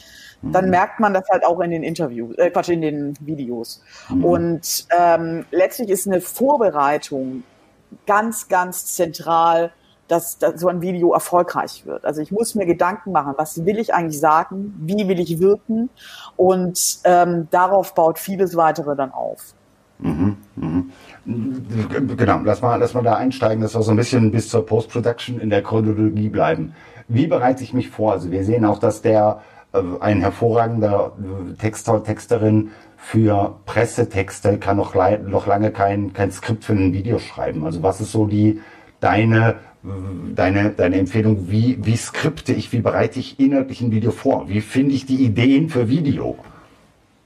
dann 0.42 0.64
mhm. 0.64 0.70
merkt 0.70 1.00
man 1.00 1.12
das 1.12 1.28
halt 1.30 1.44
auch 1.44 1.60
in 1.60 1.70
den 1.70 1.82
Interviews, 1.82 2.34
äh, 2.38 2.50
Quatsch, 2.50 2.70
in 2.70 2.80
den 2.80 3.14
Videos. 3.20 3.82
Mhm. 4.08 4.24
Und 4.24 4.86
ähm, 4.98 5.44
letztlich 5.50 5.90
ist 5.90 6.06
eine 6.06 6.20
Vorbereitung 6.20 7.42
ganz, 8.06 8.48
ganz 8.48 8.86
zentral 8.94 9.72
dass, 10.10 10.38
dass 10.38 10.60
so 10.60 10.68
ein 10.68 10.82
Video 10.82 11.12
erfolgreich 11.12 11.86
wird. 11.86 12.04
Also 12.04 12.20
ich 12.20 12.32
muss 12.32 12.54
mir 12.54 12.66
Gedanken 12.66 13.12
machen, 13.12 13.34
was 13.36 13.64
will 13.64 13.78
ich 13.78 13.94
eigentlich 13.94 14.18
sagen, 14.18 14.74
wie 14.80 15.06
will 15.06 15.20
ich 15.20 15.38
wirken 15.38 15.88
und 16.36 16.98
ähm, 17.04 17.46
darauf 17.50 17.94
baut 17.94 18.18
vieles 18.18 18.56
weitere 18.56 18.96
dann 18.96 19.12
auf. 19.12 19.54
Mhm, 19.98 20.36
mhm. 20.56 20.90
Genau, 22.16 22.40
lass 22.42 22.62
mal, 22.62 22.76
lass 22.76 22.94
mal 22.94 23.02
da 23.02 23.14
einsteigen, 23.14 23.62
dass 23.62 23.74
wir 23.74 23.82
so 23.82 23.90
ein 23.90 23.96
bisschen 23.96 24.32
bis 24.32 24.48
zur 24.48 24.64
Post-Production 24.66 25.38
in 25.38 25.50
der 25.50 25.62
Chronologie 25.62 26.28
bleiben. 26.28 26.74
Wie 27.06 27.26
bereite 27.26 27.62
ich 27.62 27.74
mich 27.74 27.90
vor? 27.90 28.12
Also 28.12 28.30
wir 28.30 28.44
sehen 28.44 28.64
auch, 28.64 28.78
dass 28.78 29.02
der 29.02 29.42
äh, 29.72 29.80
ein 30.00 30.20
hervorragender 30.20 31.12
Texter, 31.58 32.02
Texterin 32.02 32.70
für 32.96 33.56
Pressetexte 33.66 34.58
kann 34.58 34.76
noch, 34.76 34.94
noch 34.94 35.46
lange 35.46 35.70
kein, 35.70 36.12
kein 36.12 36.32
Skript 36.32 36.64
für 36.64 36.72
ein 36.72 36.92
Video 36.92 37.18
schreiben. 37.18 37.64
Also 37.64 37.82
was 37.82 38.00
ist 38.00 38.12
so 38.12 38.26
die 38.26 38.60
deine 39.00 39.56
deine, 39.82 40.70
deine 40.70 40.96
Empfehlung, 40.98 41.50
wie, 41.50 41.78
wie 41.84 41.96
skripte 41.96 42.52
ich, 42.52 42.72
wie 42.72 42.80
bereite 42.80 43.18
ich 43.18 43.40
inhaltlich 43.40 43.80
ein 43.80 43.90
Video 43.90 44.10
vor? 44.10 44.48
Wie 44.48 44.60
finde 44.60 44.94
ich 44.94 45.06
die 45.06 45.24
Ideen 45.24 45.68
für 45.68 45.88
Video? 45.88 46.36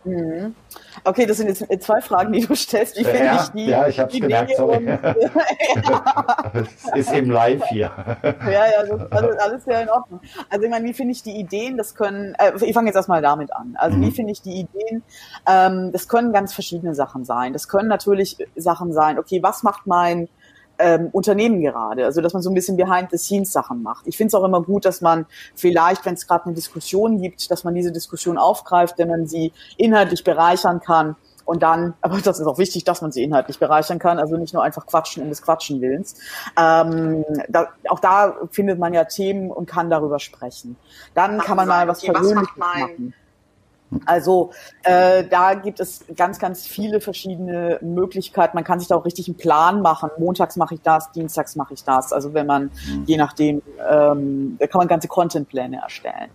Mhm. 0.04 0.54
Okay, 1.02 1.24
das 1.26 1.38
sind 1.38 1.48
jetzt 1.48 1.82
zwei 1.82 2.00
Fragen, 2.00 2.32
die 2.32 2.46
du 2.46 2.54
stellst. 2.54 2.96
Wie 2.98 3.04
finde 3.04 3.24
ja, 3.24 3.42
ich 3.42 3.48
die? 3.48 3.66
Ja, 3.66 3.88
ich 3.88 3.98
habe 3.98 4.12
es 4.12 4.20
gemerkt, 4.20 4.52
sorry. 4.56 4.86
es 6.52 6.94
ist 6.94 7.12
eben 7.12 7.30
live 7.30 7.64
hier. 7.66 7.90
ja, 8.22 8.50
ja, 8.50 8.86
das 8.86 9.00
ist 9.00 9.12
alles, 9.12 9.38
alles 9.38 9.64
sehr 9.64 9.82
in 9.82 9.88
Ordnung. 9.88 10.20
Also 10.50 10.64
ich 10.64 10.70
meine, 10.70 10.86
wie 10.86 10.92
finde 10.92 11.12
ich 11.12 11.22
die 11.22 11.38
Ideen? 11.38 11.78
Das 11.78 11.94
können, 11.94 12.34
äh, 12.38 12.52
ich 12.62 12.74
fange 12.74 12.88
jetzt 12.88 12.96
erstmal 12.96 13.22
damit 13.22 13.52
an. 13.54 13.76
Also 13.78 13.96
mhm. 13.96 14.02
wie 14.02 14.10
finde 14.10 14.32
ich 14.32 14.42
die 14.42 14.60
Ideen? 14.60 15.02
Ähm, 15.48 15.90
das 15.90 16.06
können 16.06 16.32
ganz 16.32 16.52
verschiedene 16.52 16.94
Sachen 16.94 17.24
sein. 17.24 17.54
Das 17.54 17.68
können 17.68 17.88
natürlich 17.88 18.36
Sachen 18.56 18.92
sein, 18.92 19.18
okay, 19.18 19.42
was 19.42 19.62
macht 19.62 19.86
mein 19.86 20.28
ähm, 20.78 21.08
Unternehmen 21.12 21.60
gerade. 21.60 22.04
Also 22.04 22.20
dass 22.20 22.32
man 22.32 22.42
so 22.42 22.50
ein 22.50 22.54
bisschen 22.54 22.76
Behind-the-Scenes-Sachen 22.76 23.82
macht. 23.82 24.06
Ich 24.06 24.16
finde 24.16 24.28
es 24.28 24.34
auch 24.34 24.44
immer 24.44 24.62
gut, 24.62 24.84
dass 24.84 25.00
man 25.00 25.26
vielleicht, 25.54 26.04
wenn 26.04 26.14
es 26.14 26.26
gerade 26.26 26.46
eine 26.46 26.54
Diskussion 26.54 27.20
gibt, 27.20 27.50
dass 27.50 27.64
man 27.64 27.74
diese 27.74 27.92
Diskussion 27.92 28.38
aufgreift, 28.38 28.98
wenn 28.98 29.08
man 29.08 29.26
sie 29.26 29.52
inhaltlich 29.76 30.24
bereichern 30.24 30.80
kann. 30.80 31.16
Und 31.44 31.62
dann, 31.62 31.94
aber 32.00 32.18
das 32.18 32.40
ist 32.40 32.46
auch 32.46 32.58
wichtig, 32.58 32.84
dass 32.84 33.02
man 33.02 33.12
sie 33.12 33.22
inhaltlich 33.22 33.58
bereichern 33.58 33.98
kann, 33.98 34.18
also 34.18 34.36
nicht 34.36 34.54
nur 34.54 34.62
einfach 34.62 34.86
quatschen 34.86 35.22
um 35.22 35.28
des 35.28 35.42
Quatschen 35.42 35.80
willens. 35.80 36.16
Ähm, 36.58 37.24
da, 37.48 37.68
auch 37.88 38.00
da 38.00 38.36
findet 38.50 38.78
man 38.78 38.94
ja 38.94 39.04
Themen 39.04 39.50
und 39.50 39.66
kann 39.66 39.90
darüber 39.90 40.18
sprechen. 40.18 40.76
Dann 41.14 41.38
kann 41.38 41.56
man 41.56 41.68
mal 41.68 41.86
was 41.86 42.00
Persönliches 42.00 42.56
machen. 42.56 43.14
Also 44.06 44.52
äh, 44.82 45.24
da 45.24 45.54
gibt 45.54 45.80
es 45.80 46.04
ganz, 46.16 46.38
ganz 46.38 46.66
viele 46.66 47.00
verschiedene 47.00 47.78
Möglichkeiten. 47.82 48.56
Man 48.56 48.64
kann 48.64 48.78
sich 48.78 48.88
da 48.88 48.96
auch 48.96 49.04
richtig 49.04 49.28
einen 49.28 49.36
Plan 49.36 49.82
machen. 49.82 50.10
Montags 50.18 50.56
mache 50.56 50.74
ich 50.74 50.82
das, 50.82 51.12
dienstags 51.12 51.56
mache 51.56 51.74
ich 51.74 51.84
das. 51.84 52.12
Also 52.12 52.34
wenn 52.34 52.46
man, 52.46 52.64
mhm. 52.64 53.04
je 53.06 53.16
nachdem, 53.16 53.62
ähm, 53.88 54.56
da 54.58 54.66
kann 54.66 54.78
man 54.78 54.88
ganze 54.88 55.08
Contentpläne 55.08 55.80
erstellen. 55.82 56.30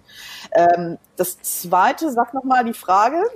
Ähm, 0.52 0.98
das 1.16 1.42
zweite, 1.42 2.12
sag 2.12 2.34
nochmal 2.34 2.64
die 2.64 2.74
Frage. 2.74 3.18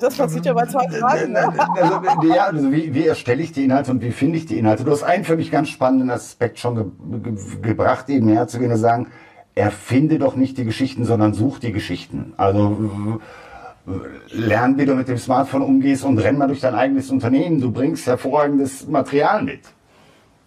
Das 0.00 0.16
passiert 0.16 0.46
ja 0.46 0.54
bei 0.54 0.66
zwei 0.66 0.88
Fragen. 0.88 1.32
Ne? 1.32 1.46
Also, 1.74 2.26
ja, 2.26 2.46
also 2.46 2.72
wie, 2.72 2.94
wie 2.94 3.06
erstelle 3.06 3.42
ich 3.42 3.52
die 3.52 3.64
Inhalte 3.64 3.90
und 3.90 4.00
wie 4.00 4.10
finde 4.10 4.38
ich 4.38 4.46
die 4.46 4.58
Inhalte? 4.58 4.84
Du 4.84 4.90
hast 4.90 5.02
einen 5.02 5.24
für 5.24 5.36
mich 5.36 5.50
ganz 5.50 5.68
spannenden 5.68 6.10
Aspekt 6.10 6.58
schon 6.58 6.74
ge 6.74 7.20
ge 7.20 7.60
gebracht, 7.60 8.08
eben 8.08 8.28
herzugehen 8.28 8.72
und 8.72 8.78
sagen, 8.78 9.08
erfinde 9.54 10.18
doch 10.18 10.36
nicht 10.36 10.56
die 10.58 10.64
Geschichten, 10.64 11.04
sondern 11.04 11.34
such 11.34 11.58
die 11.58 11.72
Geschichten. 11.72 12.32
Also 12.36 13.20
lern, 14.30 14.78
wie 14.78 14.86
du 14.86 14.94
mit 14.94 15.08
dem 15.08 15.18
Smartphone 15.18 15.62
umgehst 15.62 16.04
und 16.04 16.18
renn 16.18 16.38
mal 16.38 16.46
durch 16.46 16.60
dein 16.60 16.74
eigenes 16.74 17.10
Unternehmen. 17.10 17.60
Du 17.60 17.70
bringst 17.70 18.06
hervorragendes 18.06 18.86
Material 18.86 19.42
mit. 19.42 19.60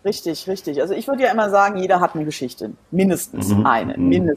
Richtig, 0.03 0.47
richtig. 0.47 0.81
Also 0.81 0.93
ich 0.93 1.07
würde 1.07 1.23
ja 1.23 1.31
immer 1.31 1.49
sagen, 1.49 1.77
jeder 1.77 1.99
hat 1.99 2.15
eine 2.15 2.25
Geschichte. 2.25 2.71
Mindestens 2.91 3.49
mhm. 3.49 3.65
eine, 3.65 3.97
mhm. 3.97 4.29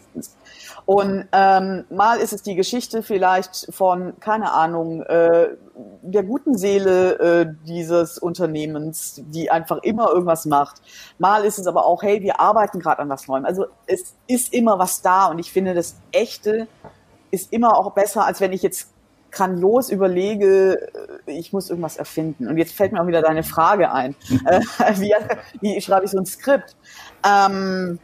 Und 0.89 1.29
ähm, 1.33 1.85
mal 1.91 2.19
ist 2.19 2.33
es 2.33 2.41
die 2.41 2.55
Geschichte 2.55 3.03
vielleicht 3.03 3.67
von, 3.75 4.19
keine 4.21 4.55
Ahnung, 4.55 5.03
äh, 5.03 5.49
der 6.01 6.23
guten 6.23 6.57
Seele 6.57 7.19
äh, 7.19 7.47
dieses 7.67 8.17
Unternehmens, 8.17 9.21
die 9.27 9.51
einfach 9.51 9.83
immer 9.83 10.09
irgendwas 10.09 10.47
macht. 10.47 10.81
Mal 11.19 11.45
ist 11.45 11.59
es 11.59 11.67
aber 11.67 11.85
auch, 11.85 12.03
hey, 12.03 12.23
wir 12.23 12.41
arbeiten 12.41 12.81
gerade 12.81 13.03
an 13.03 13.11
was 13.11 13.29
Neuem. 13.29 13.45
Also 13.45 13.67
es 13.87 14.15
ist 14.29 14.55
immer 14.55 14.79
was 14.79 15.03
da 15.03 15.27
und 15.27 15.39
ich 15.39 15.53
finde, 15.53 15.75
das 15.75 15.97
Echte 16.11 16.69
ist 17.31 17.53
immer 17.53 17.77
auch 17.77 17.93
besser, 17.93 18.25
als 18.25 18.41
wenn 18.41 18.55
ich 18.55 18.63
jetzt 18.63 18.89
grandios 19.31 19.91
überlege, 19.91 20.89
äh, 21.27 21.33
ich 21.33 21.53
muss 21.53 21.69
irgendwas 21.69 21.99
erfinden. 21.99 22.49
Und 22.49 22.57
jetzt 22.57 22.73
fällt 22.73 22.93
mir 22.93 23.03
auch 23.03 23.07
wieder 23.07 23.21
deine 23.21 23.43
Frage 23.43 23.93
ein. 23.93 24.17
Äh, 24.47 24.63
wie, 25.01 25.13
wie 25.61 25.81
schreibe 25.83 26.07
ich 26.07 26.13
so 26.13 26.19
ein 26.19 26.25
Skript? 26.25 26.77
Ähm, 27.23 27.99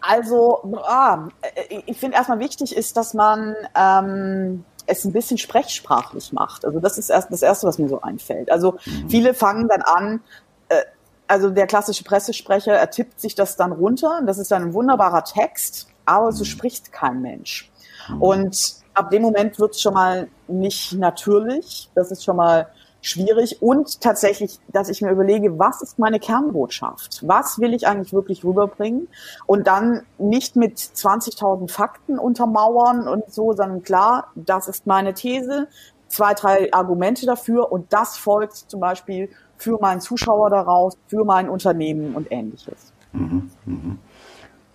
also, 0.00 0.60
ah, 0.84 1.28
äh, 1.42 1.82
ich 1.86 1.98
finde 1.98 2.16
erstmal 2.16 2.38
wichtig 2.38 2.76
ist, 2.76 2.96
dass 2.96 3.14
man 3.14 3.54
ähm, 3.74 4.64
es 4.86 5.04
ein 5.04 5.12
bisschen 5.12 5.38
sprechsprachlich 5.38 6.32
macht. 6.32 6.64
Also 6.64 6.80
das 6.80 6.98
ist 6.98 7.10
erst 7.10 7.30
das 7.30 7.42
Erste, 7.42 7.66
was 7.66 7.78
mir 7.78 7.88
so 7.88 8.00
einfällt. 8.00 8.50
Also 8.50 8.78
mhm. 8.84 9.08
viele 9.08 9.34
fangen 9.34 9.68
dann 9.68 9.82
an, 9.82 10.20
äh, 10.68 10.82
also 11.26 11.50
der 11.50 11.66
klassische 11.66 12.04
Pressesprecher, 12.04 12.72
er 12.72 12.90
tippt 12.90 13.20
sich 13.20 13.34
das 13.34 13.56
dann 13.56 13.72
runter. 13.72 14.20
Das 14.26 14.38
ist 14.38 14.50
dann 14.50 14.62
ein 14.62 14.74
wunderbarer 14.74 15.24
Text, 15.24 15.88
aber 16.04 16.32
so 16.32 16.42
mhm. 16.42 16.48
spricht 16.48 16.92
kein 16.92 17.22
Mensch. 17.22 17.70
Mhm. 18.08 18.22
Und 18.22 18.74
ab 18.94 19.10
dem 19.10 19.22
Moment 19.22 19.58
wird 19.58 19.74
es 19.74 19.80
schon 19.80 19.94
mal 19.94 20.28
nicht 20.48 20.92
natürlich. 20.94 21.90
Das 21.94 22.10
ist 22.10 22.24
schon 22.24 22.36
mal 22.36 22.68
schwierig. 23.02 23.62
Und 23.62 24.00
tatsächlich, 24.00 24.58
dass 24.68 24.88
ich 24.88 25.02
mir 25.02 25.10
überlege, 25.10 25.58
was 25.58 25.82
ist 25.82 25.98
meine 25.98 26.20
Kernbotschaft? 26.20 27.26
Was 27.26 27.58
will 27.58 27.74
ich 27.74 27.86
eigentlich 27.86 28.12
wirklich 28.12 28.44
rüberbringen? 28.44 29.08
Und 29.46 29.66
dann 29.66 30.02
nicht 30.18 30.56
mit 30.56 30.78
20.000 30.78 31.70
Fakten 31.70 32.18
untermauern 32.18 33.08
und 33.08 33.32
so, 33.32 33.52
sondern 33.52 33.82
klar, 33.82 34.28
das 34.34 34.68
ist 34.68 34.86
meine 34.86 35.14
These, 35.14 35.68
zwei, 36.08 36.34
drei 36.34 36.72
Argumente 36.72 37.26
dafür 37.26 37.72
und 37.72 37.92
das 37.92 38.16
folgt 38.16 38.54
zum 38.54 38.80
Beispiel 38.80 39.30
für 39.56 39.78
meinen 39.80 40.00
Zuschauer 40.00 40.50
daraus, 40.50 40.96
für 41.06 41.24
mein 41.24 41.48
Unternehmen 41.48 42.14
und 42.14 42.30
ähnliches. 42.32 42.92
Mhm, 43.12 43.50
mh. 43.66 43.96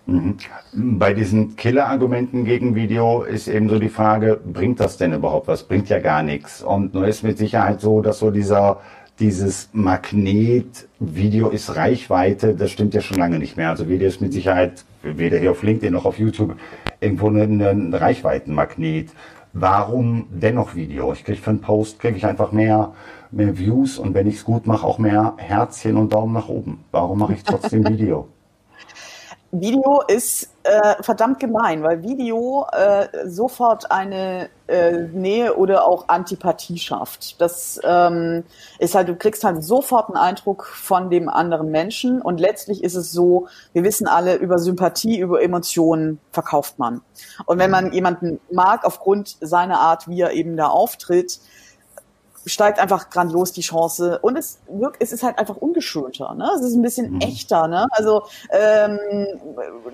Mhm. 0.06 0.36
Bei 0.72 1.12
diesen 1.12 1.56
Killer-Argumenten 1.56 2.44
gegen 2.44 2.74
Video 2.74 3.22
ist 3.22 3.48
eben 3.48 3.68
so 3.68 3.78
die 3.78 3.88
Frage, 3.88 4.40
bringt 4.44 4.78
das 4.78 4.96
denn 4.96 5.12
überhaupt 5.12 5.48
was? 5.48 5.64
Bringt 5.64 5.88
ja 5.88 5.98
gar 5.98 6.22
nichts. 6.22 6.62
Und 6.62 6.94
nur 6.94 7.06
ist 7.08 7.24
mit 7.24 7.38
Sicherheit 7.38 7.80
so, 7.80 8.00
dass 8.02 8.20
so 8.20 8.30
dieser, 8.30 8.80
dieses 9.18 9.68
Magnet, 9.72 10.88
Video 11.00 11.48
ist 11.48 11.74
Reichweite, 11.74 12.54
das 12.54 12.70
stimmt 12.70 12.94
ja 12.94 13.00
schon 13.00 13.18
lange 13.18 13.38
nicht 13.38 13.56
mehr. 13.56 13.70
Also 13.70 13.88
Video 13.88 14.06
ist 14.06 14.20
mit 14.20 14.32
Sicherheit, 14.32 14.84
weder 15.02 15.38
hier 15.38 15.50
auf 15.50 15.62
LinkedIn 15.62 15.92
noch 15.92 16.04
auf 16.04 16.18
YouTube, 16.18 16.54
irgendwo 17.00 17.28
ein, 17.28 17.92
Reichweitenmagnet. 17.92 19.10
Warum 19.52 20.26
dennoch 20.30 20.74
Video? 20.76 21.12
Ich 21.14 21.24
kriege 21.24 21.40
für 21.40 21.50
einen 21.50 21.62
Post, 21.62 21.98
kriege 21.98 22.16
ich 22.16 22.26
einfach 22.26 22.52
mehr, 22.52 22.92
mehr 23.32 23.58
Views 23.58 23.98
und 23.98 24.14
wenn 24.14 24.26
ich 24.26 24.36
es 24.36 24.44
gut 24.44 24.66
mache, 24.66 24.86
auch 24.86 24.98
mehr 24.98 25.34
Herzchen 25.38 25.96
und 25.96 26.12
Daumen 26.12 26.34
nach 26.34 26.48
oben. 26.48 26.84
Warum 26.92 27.18
mache 27.18 27.32
ich 27.32 27.42
trotzdem 27.42 27.88
Video? 27.88 28.28
Video 29.52 30.02
ist 30.08 30.50
äh, 30.64 31.02
verdammt 31.02 31.38
gemein, 31.38 31.82
weil 31.82 32.02
Video 32.02 32.66
äh, 32.72 33.28
sofort 33.28 33.90
eine 33.90 34.50
äh, 34.66 35.02
Nähe 35.12 35.56
oder 35.56 35.86
auch 35.86 36.08
Antipathie 36.08 36.78
schafft. 36.78 37.40
Das 37.40 37.80
ähm, 37.84 38.44
ist 38.78 38.94
halt, 38.94 39.08
du 39.08 39.14
kriegst 39.14 39.44
halt 39.44 39.62
sofort 39.62 40.08
einen 40.08 40.16
Eindruck 40.16 40.64
von 40.64 41.10
dem 41.10 41.28
anderen 41.28 41.70
Menschen 41.70 42.20
und 42.20 42.40
letztlich 42.40 42.82
ist 42.82 42.96
es 42.96 43.12
so, 43.12 43.46
wir 43.72 43.84
wissen 43.84 44.08
alle, 44.08 44.34
über 44.34 44.58
Sympathie, 44.58 45.18
über 45.20 45.40
Emotionen 45.42 46.18
verkauft 46.32 46.78
man. 46.78 47.00
Und 47.46 47.58
wenn 47.58 47.70
man 47.70 47.92
jemanden 47.92 48.40
mag 48.50 48.84
aufgrund 48.84 49.36
seiner 49.40 49.78
Art, 49.80 50.08
wie 50.08 50.20
er 50.20 50.32
eben 50.32 50.56
da 50.56 50.66
auftritt, 50.66 51.38
steigt 52.46 52.78
einfach 52.78 53.10
grandios 53.10 53.52
die 53.52 53.60
Chance 53.60 54.20
und 54.20 54.36
es 54.36 54.60
wirkt, 54.68 55.02
es 55.02 55.12
ist 55.12 55.24
halt 55.24 55.38
einfach 55.38 55.56
ungeschönter, 55.56 56.34
ne? 56.34 56.48
Es 56.54 56.62
ist 56.62 56.74
ein 56.74 56.82
bisschen 56.82 57.14
mhm. 57.14 57.20
echter, 57.20 57.66
ne? 57.66 57.86
Also 57.90 58.22
ähm, 58.50 58.98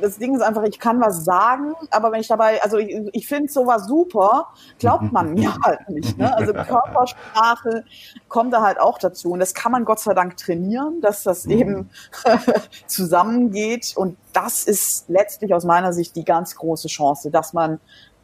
das 0.01 0.19
Ding 0.19 0.35
ist 0.35 0.43
einfach, 0.43 0.63
ich 0.65 0.79
kann 0.79 1.01
was 1.01 1.25
sagen, 1.25 1.75
aber 1.91 2.13
wenn 2.13 2.21
ich 2.21 2.29
dabei, 2.29 2.63
also 2.63 2.77
ich, 2.77 2.95
ich 3.13 3.27
finde 3.27 3.51
sowas 3.51 3.87
super, 3.87 4.49
glaubt 4.79 5.11
man 5.13 5.33
mir 5.35 5.57
halt 5.65 5.89
nicht, 5.89 6.19
ne? 6.19 6.37
Also 6.37 6.53
Körpersprache 6.53 7.85
kommt 8.29 8.53
da 8.53 8.61
halt 8.61 8.79
auch 8.79 8.99
dazu 8.99 9.31
und 9.31 9.41
das 9.41 9.55
kann 9.55 9.73
man 9.73 9.87
Gott 9.87 10.01
sei 10.01 10.13
Dank 10.13 10.37
trainieren, 10.37 11.01
dass 11.01 11.23
das 11.23 11.47
mhm. 11.47 11.53
eben 11.53 11.91
zusammengeht 12.87 13.95
und 13.97 14.19
das 14.35 14.65
ist 14.65 15.09
letztlich 15.09 15.55
aus 15.55 15.65
meiner 15.65 15.95
Sicht 15.95 16.17
die 16.17 16.25
ganz 16.25 16.55
große 16.55 16.89
Chance, 16.89 17.31
dass 17.31 17.55
man 17.55 17.81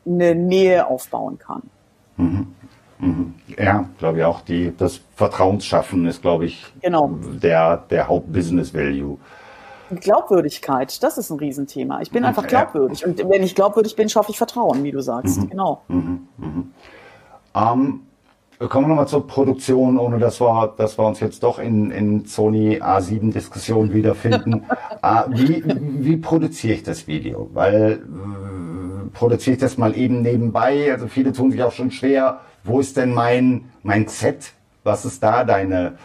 eine 0.06 0.34
Nähe 0.34 0.86
aufbauen 0.86 1.38
kann. 1.38 1.62
Mhm. 2.18 2.54
Mhm. 3.00 3.34
Ja, 3.56 3.88
glaube 3.98 4.18
ich 4.18 4.24
auch. 4.24 4.40
Die, 4.42 4.72
das 4.76 5.00
Vertrauensschaffen 5.16 6.06
ist, 6.06 6.22
glaube 6.22 6.46
ich, 6.46 6.64
genau. 6.82 7.10
der, 7.42 7.78
der 7.90 8.08
Hauptbusiness-Value. 8.08 9.18
Glaubwürdigkeit, 9.96 11.02
das 11.02 11.16
ist 11.16 11.30
ein 11.30 11.38
Riesenthema. 11.38 12.00
Ich 12.02 12.10
bin 12.10 12.24
einfach 12.24 12.46
glaubwürdig. 12.46 13.06
Und 13.06 13.18
wenn 13.28 13.42
ich 13.42 13.54
glaubwürdig 13.54 13.96
bin, 13.96 14.08
schaffe 14.08 14.30
ich 14.30 14.38
Vertrauen, 14.38 14.84
wie 14.84 14.90
du 14.90 15.00
sagst. 15.00 15.40
Mhm. 15.40 15.50
Genau. 15.50 15.82
Mhm. 15.88 16.28
Mhm. 16.36 16.72
Ähm, 17.54 18.00
kommen 18.58 18.84
wir 18.84 18.88
nochmal 18.88 19.08
zur 19.08 19.26
Produktion, 19.26 19.98
ohne 19.98 20.18
dass 20.18 20.40
wir, 20.40 20.74
dass 20.76 20.98
wir 20.98 21.06
uns 21.06 21.20
jetzt 21.20 21.42
doch 21.42 21.58
in, 21.58 21.90
in 21.90 22.26
Sony 22.26 22.82
A7-Diskussionen 22.82 23.94
wiederfinden. 23.94 24.64
äh, 25.02 25.22
wie, 25.28 25.64
wie 26.04 26.16
produziere 26.16 26.74
ich 26.74 26.82
das 26.82 27.06
Video? 27.06 27.48
Weil 27.54 28.02
äh, 28.02 29.08
produziere 29.14 29.54
ich 29.54 29.60
das 29.60 29.78
mal 29.78 29.96
eben 29.96 30.22
nebenbei? 30.22 30.92
Also 30.92 31.06
viele 31.06 31.32
tun 31.32 31.50
sich 31.50 31.62
auch 31.62 31.72
schon 31.72 31.90
schwer, 31.90 32.40
wo 32.68 32.80
ist 32.80 32.96
denn 32.96 33.12
mein, 33.12 33.70
mein 33.82 34.06
Z? 34.08 34.52
Was 34.84 35.04
ist 35.04 35.22
da 35.22 35.44
deine, 35.44 35.98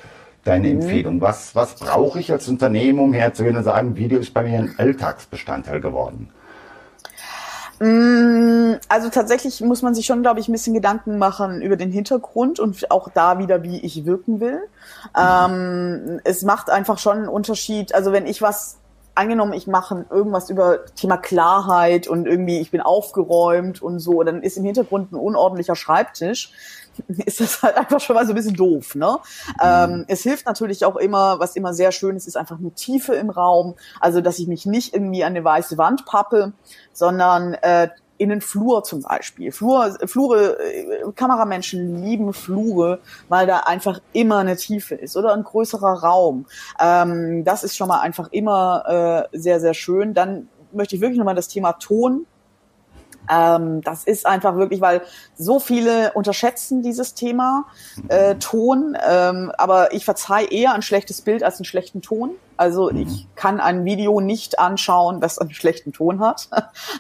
deine 0.44 0.70
mhm. 0.70 0.82
Empfehlung? 0.82 1.22
Was, 1.22 1.56
was 1.56 1.76
brauche 1.76 2.20
ich 2.20 2.32
als 2.32 2.48
Unternehmen, 2.48 3.00
um 3.00 3.14
herzugehen 3.14 3.56
und 3.56 3.64
sagen, 3.64 3.96
Video 3.96 4.20
ist 4.20 4.34
bei 4.34 4.44
mir 4.44 4.60
ein 4.60 4.76
Alltagsbestandteil 4.78 5.82
geworden? 5.82 6.30
Mm, 7.80 8.76
also 8.88 9.10
tatsächlich 9.10 9.60
muss 9.62 9.82
man 9.82 9.94
sich 9.94 10.06
schon, 10.06 10.22
glaube 10.22 10.40
ich, 10.40 10.48
ein 10.48 10.52
bisschen 10.52 10.74
Gedanken 10.74 11.18
machen 11.18 11.62
über 11.62 11.76
den 11.76 11.92
Hintergrund 11.92 12.60
und 12.60 12.90
auch 12.92 13.10
da 13.10 13.40
wieder, 13.40 13.64
wie 13.64 13.80
ich 13.80 14.06
wirken 14.06 14.40
will. 14.40 14.60
Mhm. 15.16 16.14
Ähm, 16.16 16.22
es 16.24 16.44
macht 16.44 16.70
einfach 16.70 16.98
schon 17.00 17.18
einen 17.18 17.28
Unterschied. 17.28 17.94
Also 17.94 18.12
wenn 18.12 18.26
ich 18.26 18.42
was 18.42 18.78
angenommen, 19.16 19.54
ich 19.54 19.68
mache 19.68 20.06
irgendwas 20.10 20.50
über 20.50 20.86
Thema 20.96 21.18
Klarheit 21.18 22.08
und 22.08 22.26
irgendwie 22.26 22.60
ich 22.60 22.72
bin 22.72 22.82
aufgeräumt 22.82 23.82
und 23.82 24.00
so, 24.00 24.24
dann 24.24 24.42
ist 24.42 24.58
im 24.58 24.64
Hintergrund 24.64 25.12
ein 25.12 25.16
unordentlicher 25.16 25.76
Schreibtisch, 25.76 26.52
ist 27.08 27.40
das 27.40 27.62
halt 27.62 27.78
einfach 27.78 28.00
schon 28.00 28.16
mal 28.16 28.26
so 28.26 28.34
ein 28.34 28.36
bisschen 28.36 28.56
doof. 28.56 28.96
Ne? 28.96 29.18
Mhm. 29.48 29.54
Ähm, 29.62 30.06
es 30.08 30.24
hilft 30.24 30.46
natürlich 30.46 30.86
auch 30.86 30.96
immer, 30.96 31.40
was 31.40 31.56
immer 31.56 31.74
sehr 31.74 31.92
schön 31.92 32.16
ist, 32.16 32.28
ist 32.28 32.38
einfach 32.38 32.60
nur 32.60 32.74
Tiefe 32.76 33.14
im 33.14 33.30
Raum, 33.30 33.76
also 34.00 34.22
dass 34.22 34.40
ich 34.40 34.48
mich 34.48 34.66
nicht 34.66 34.94
irgendwie 34.94 35.24
an 35.24 35.34
eine 35.34 35.44
weiße 35.44 35.78
Wand 35.78 36.06
pappe, 36.06 36.54
sondern 36.92 37.54
äh, 37.56 37.90
in 38.24 38.30
den 38.30 38.42
Flur 38.42 38.84
zum 38.84 39.02
Beispiel. 39.02 39.52
Flur, 39.52 39.98
Flure, 40.06 40.58
äh, 40.60 41.12
Kameramenschen 41.16 42.04
lieben 42.04 42.34
Flure, 42.34 43.00
weil 43.30 43.48
da 43.48 43.60
einfach 43.60 44.00
immer 44.14 44.40
eine 44.40 44.56
Tiefe 44.56 44.96
ist 44.96 45.16
oder 45.16 45.34
ein 45.34 45.44
größerer 45.44 46.04
Raum. 46.04 46.46
Ähm, 46.80 47.44
das 47.44 47.64
ist 47.64 47.76
schon 47.78 47.88
mal 47.88 48.00
einfach 48.02 48.30
immer 48.32 49.30
äh, 49.32 49.38
sehr, 49.38 49.60
sehr 49.60 49.74
schön. 49.74 50.14
Dann 50.14 50.48
möchte 50.72 50.96
ich 50.96 51.02
wirklich 51.02 51.20
nochmal 51.20 51.36
das 51.36 51.48
Thema 51.48 51.74
Ton 51.74 52.26
ähm, 53.30 53.82
das 53.82 54.04
ist 54.04 54.26
einfach 54.26 54.56
wirklich, 54.56 54.82
weil 54.82 55.02
so 55.36 55.60
viele 55.60 56.14
unterschätzen 56.14 56.82
dieses 56.82 57.14
Thema 57.14 57.66
äh, 58.10 58.36
Ton, 58.36 58.98
ähm, 59.08 59.52
aber 59.58 59.94
ich 59.94 60.06
verzeih 60.06 60.46
eher 60.46 60.74
ein 60.74 60.82
schlechtes 60.82 61.22
Bild 61.22 61.44
als 61.44 61.58
einen 61.58 61.66
schlechten 61.66 62.02
Ton. 62.02 62.32
Also 62.58 62.92
mhm. 62.92 63.02
ich 63.02 63.28
kann 63.36 63.60
ein 63.60 63.84
Video 63.86 64.20
nicht 64.22 64.60
anschauen, 64.60 65.20
das 65.20 65.40
einen 65.40 65.54
schlechten 65.54 65.92
Ton 65.92 66.20
hat. 66.20 66.50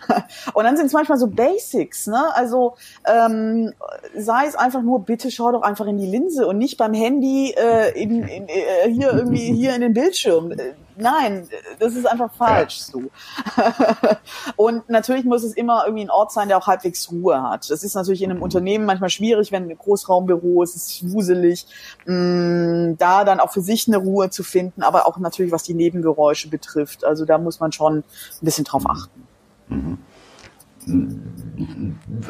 und 0.53 0.63
dann 0.63 0.77
sind 0.77 0.87
es 0.87 0.93
manchmal 0.93 1.17
so 1.17 1.27
Basics, 1.27 2.07
ne? 2.07 2.35
Also 2.35 2.75
ähm, 3.05 3.73
sei 4.17 4.45
es 4.47 4.55
einfach 4.55 4.81
nur, 4.81 5.05
bitte 5.05 5.29
schau 5.31 5.51
doch 5.51 5.61
einfach 5.61 5.85
in 5.85 5.97
die 5.97 6.07
Linse 6.07 6.47
und 6.47 6.57
nicht 6.57 6.77
beim 6.77 6.93
Handy 6.93 7.53
äh, 7.55 7.91
in, 8.01 8.23
in, 8.23 8.47
äh, 8.47 8.89
hier 8.89 9.13
irgendwie 9.13 9.53
hier 9.53 9.75
in 9.75 9.81
den 9.81 9.93
Bildschirm. 9.93 10.53
Nein, 10.97 11.47
das 11.79 11.95
ist 11.95 12.05
einfach 12.05 12.33
falsch 12.33 12.79
so. 12.79 13.03
und 14.55 14.89
natürlich 14.89 15.25
muss 15.25 15.43
es 15.43 15.53
immer 15.53 15.83
irgendwie 15.85 16.05
ein 16.05 16.09
Ort 16.09 16.31
sein, 16.31 16.47
der 16.47 16.57
auch 16.57 16.67
halbwegs 16.67 17.11
Ruhe 17.11 17.41
hat. 17.41 17.69
Das 17.69 17.83
ist 17.83 17.95
natürlich 17.95 18.21
in 18.21 18.31
einem 18.31 18.41
Unternehmen 18.41 18.85
manchmal 18.85 19.09
schwierig, 19.09 19.51
wenn 19.51 19.69
ein 19.69 19.77
Großraumbüro 19.77 20.63
ist, 20.63 20.75
es 20.75 20.91
ist 20.91 21.11
wuselig, 21.11 21.65
mh, 22.05 22.13
mm, 22.15 22.97
da 22.97 23.23
dann 23.23 23.39
auch 23.39 23.51
für 23.51 23.61
sich 23.61 23.87
eine 23.87 23.97
Ruhe 23.97 24.29
zu 24.29 24.43
finden, 24.43 24.83
aber 24.83 25.07
auch 25.07 25.17
natürlich, 25.17 25.51
was 25.51 25.63
die 25.63 25.73
Nebengeräusche 25.73 26.49
betrifft. 26.49 27.03
Also 27.03 27.25
da 27.25 27.37
muss 27.37 27.59
man 27.59 27.71
schon 27.71 27.97
ein 27.97 28.03
bisschen 28.41 28.65
drauf 28.65 28.83
achten. 28.87 29.27
Mhm. 29.69 29.97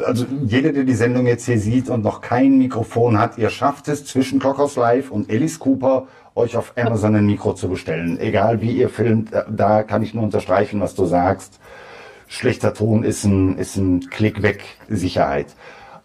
Also 0.04 0.26
jeder, 0.44 0.72
der 0.72 0.84
die 0.84 0.94
Sendung 0.94 1.26
jetzt 1.26 1.46
hier 1.46 1.58
sieht 1.58 1.88
und 1.88 2.04
noch 2.04 2.20
kein 2.20 2.58
Mikrofon 2.58 3.18
hat, 3.18 3.38
ihr 3.38 3.50
schafft 3.50 3.88
es 3.88 4.04
zwischen 4.04 4.38
Clockhouse 4.38 4.76
Live 4.76 5.10
und 5.10 5.30
Alice 5.30 5.58
Cooper 5.58 6.06
euch 6.34 6.56
auf 6.56 6.74
Amazon 6.76 7.14
ein 7.14 7.26
Mikro 7.26 7.54
zu 7.54 7.68
bestellen. 7.68 8.18
Egal 8.18 8.60
wie 8.60 8.72
ihr 8.72 8.88
filmt, 8.88 9.30
da 9.48 9.82
kann 9.82 10.02
ich 10.02 10.14
nur 10.14 10.24
unterstreichen, 10.24 10.80
was 10.80 10.94
du 10.94 11.06
sagst. 11.06 11.60
Schlechter 12.26 12.74
Ton 12.74 13.04
ist 13.04 13.24
ein, 13.24 13.56
ist 13.58 13.76
ein 13.76 14.08
Klick 14.10 14.42
weg 14.42 14.64
Sicherheit. 14.88 15.54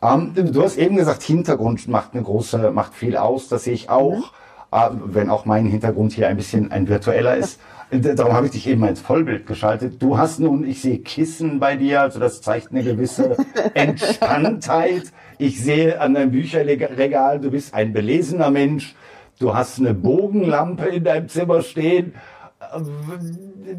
Ähm, 0.02 0.34
du 0.36 0.64
hast 0.64 0.78
eben 0.78 0.96
gesagt, 0.96 1.24
Hintergrund 1.24 1.88
macht 1.88 2.14
eine 2.14 2.24
große, 2.24 2.72
macht 2.72 2.94
viel 2.94 3.18
aus. 3.18 3.48
Das 3.48 3.64
sehe 3.64 3.74
ich 3.74 3.90
auch, 3.90 4.32
mhm. 4.72 4.78
äh, 4.78 4.90
wenn 5.06 5.30
auch 5.30 5.46
mein 5.46 5.66
Hintergrund 5.66 6.14
hier 6.14 6.28
ein 6.28 6.38
bisschen 6.38 6.72
ein 6.72 6.88
virtueller 6.88 7.36
ist. 7.36 7.60
Darum 7.92 8.34
habe 8.34 8.46
ich 8.46 8.52
dich 8.52 8.68
eben 8.68 8.84
ins 8.84 9.02
Vollbild 9.02 9.48
geschaltet. 9.48 10.02
Du 10.02 10.18
hast 10.18 10.40
nun, 10.40 10.64
ich 10.64 10.82
sehe 10.82 11.00
Kissen 11.00 11.60
bei 11.60 11.76
dir, 11.76 12.02
also 12.02 12.20
das 12.20 12.42
zeigt 12.42 12.72
eine 12.72 12.84
gewisse 12.84 13.36
Entspanntheit. 13.74 15.12
Ich 15.40 15.64
sehe 15.64 16.00
an 16.00 16.14
deinem 16.14 16.32
Bücherregal, 16.32 17.40
du 17.40 17.50
bist 17.50 17.74
ein 17.74 17.92
belesener 17.92 18.52
Mensch. 18.52 18.96
Du 19.40 19.56
hast 19.56 19.80
eine 19.80 19.94
Bogenlampe 19.94 20.86
in 20.86 21.04
deinem 21.04 21.30
Zimmer 21.30 21.62
stehen. 21.62 22.14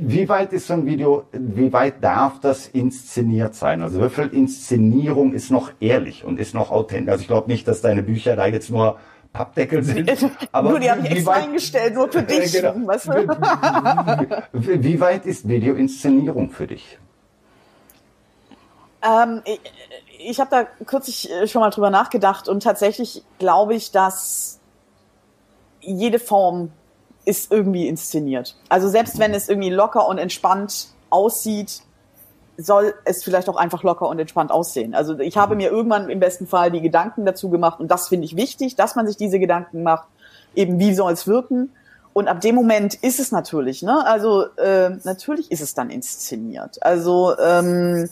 Wie 0.01 0.29
weit 0.29 0.53
ist 0.53 0.67
so 0.67 0.73
ein 0.73 0.87
Video, 0.87 1.25
wie 1.33 1.73
weit 1.73 2.03
darf 2.03 2.41
das 2.41 2.67
inszeniert 2.67 3.55
sein? 3.55 3.83
Also 3.83 4.03
wie 4.03 4.09
viel 4.09 4.29
Inszenierung 4.29 5.35
ist 5.35 5.51
noch 5.51 5.71
ehrlich 5.79 6.25
und 6.25 6.41
ist 6.41 6.55
noch 6.55 6.71
authentisch? 6.73 7.13
Also 7.13 7.23
ich 7.23 7.29
glaube 7.29 7.51
nicht, 7.51 7.69
dass 7.69 7.83
deine 7.83 8.03
Bücher 8.03 8.35
da 8.37 8.47
jetzt 8.47 8.71
nur 8.71 8.99
Pappdeckel 9.33 9.83
sind. 9.83 10.11
Aber 10.53 10.71
nur 10.71 10.81
die 10.81 10.91
habe 10.91 11.01
ich 11.01 11.11
extra 11.11 11.33
weit, 11.33 11.45
eingestellt, 11.45 11.95
nur 11.95 12.11
für 12.11 12.23
dich. 12.23 12.53
Genau. 12.61 12.75
Weißt 12.87 13.07
du? 13.07 14.39
wie, 14.53 14.85
wie 14.85 15.01
weit 15.01 15.27
ist 15.27 15.49
Videoinszenierung 15.49 16.51
für 16.51 16.67
dich? 16.67 16.99
Ähm, 19.03 19.43
ich 19.45 19.61
ich 20.23 20.41
habe 20.41 20.51
da 20.51 20.85
kürzlich 20.85 21.31
äh, 21.31 21.47
schon 21.47 21.61
mal 21.61 21.71
drüber 21.71 21.91
nachgedacht 21.91 22.49
und 22.49 22.63
tatsächlich 22.63 23.25
glaube 23.39 23.75
ich, 23.75 23.91
dass 23.91 24.61
jede 25.81 26.19
Form 26.19 26.73
ist 27.25 27.53
irgendwie 27.53 27.89
inszeniert. 27.89 28.57
Also 28.69 28.89
selbst 28.89 29.19
wenn 29.19 29.35
es 29.35 29.49
irgendwie 29.49 29.71
locker 29.71 30.07
und 30.09 30.19
entspannt 30.19 30.89
aussieht, 31.11 31.83
soll 32.61 32.95
es 33.05 33.25
vielleicht 33.25 33.49
auch 33.49 33.57
einfach 33.57 33.83
locker 33.83 34.09
und 34.09 34.19
entspannt 34.19 34.51
aussehen. 34.51 34.95
Also 34.95 35.19
ich 35.19 35.37
habe 35.37 35.57
mir 35.57 35.71
irgendwann 35.71 36.11
im 36.11 36.21
besten 36.21 36.47
Fall 36.47 36.71
die 36.71 36.81
Gedanken 36.81 37.25
dazu 37.25 37.51
gemacht 37.51 37.81
und 37.81 37.91
das 37.91 38.09
finde 38.09 38.25
ich 38.25 38.37
wichtig, 38.37 38.77
dass 38.77 38.97
man 38.97 39.07
sich 39.07 39.17
diese 39.17 39.39
Gedanken 39.39 39.83
macht, 39.83 40.09
eben 40.55 40.79
wie 40.79 40.95
soll 40.95 41.13
es 41.13 41.27
wirken. 41.27 41.73
Und 42.13 42.29
ab 42.29 42.41
dem 42.41 42.57
Moment 42.57 42.95
ist 42.95 43.21
es 43.21 43.31
natürlich, 43.31 43.83
ne? 43.83 44.05
Also 44.05 44.47
äh, 44.57 44.91
natürlich 45.05 45.53
ist 45.53 45.61
es 45.61 45.75
dann 45.75 45.91
inszeniert. 45.91 46.83
Also 46.83 47.39
ähm, 47.39 48.09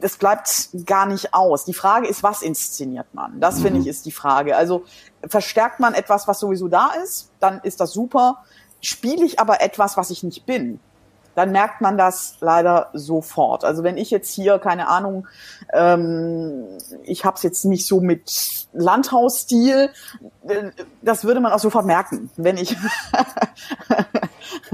das 0.00 0.16
bleibt 0.16 0.70
gar 0.84 1.06
nicht 1.06 1.32
aus. 1.32 1.64
Die 1.64 1.74
Frage 1.74 2.08
ist, 2.08 2.22
was 2.22 2.42
inszeniert 2.42 3.06
man? 3.12 3.40
Das 3.40 3.58
mhm. 3.58 3.62
finde 3.62 3.80
ich 3.80 3.86
ist 3.86 4.06
die 4.06 4.12
Frage. 4.12 4.56
Also 4.56 4.84
verstärkt 5.26 5.80
man 5.80 5.94
etwas, 5.94 6.28
was 6.28 6.40
sowieso 6.40 6.68
da 6.68 6.90
ist, 7.04 7.30
dann 7.40 7.60
ist 7.62 7.80
das 7.80 7.92
super. 7.92 8.44
Spiele 8.80 9.24
ich 9.24 9.40
aber 9.40 9.60
etwas, 9.60 9.96
was 9.96 10.10
ich 10.10 10.22
nicht 10.22 10.46
bin, 10.46 10.80
dann 11.38 11.52
merkt 11.52 11.80
man 11.80 11.96
das 11.96 12.34
leider 12.40 12.90
sofort. 12.94 13.64
Also 13.64 13.84
wenn 13.84 13.96
ich 13.96 14.10
jetzt 14.10 14.34
hier, 14.34 14.58
keine 14.58 14.88
Ahnung, 14.88 15.28
ähm, 15.72 16.64
ich 17.04 17.24
habe 17.24 17.36
es 17.36 17.44
jetzt 17.44 17.64
nicht 17.64 17.86
so 17.86 18.00
mit 18.00 18.66
Landhausstil, 18.72 19.90
äh, 20.48 20.70
das 21.00 21.22
würde 21.22 21.38
man 21.38 21.52
auch 21.52 21.60
sofort 21.60 21.86
merken, 21.86 22.30
wenn 22.36 22.56
ich 22.56 22.76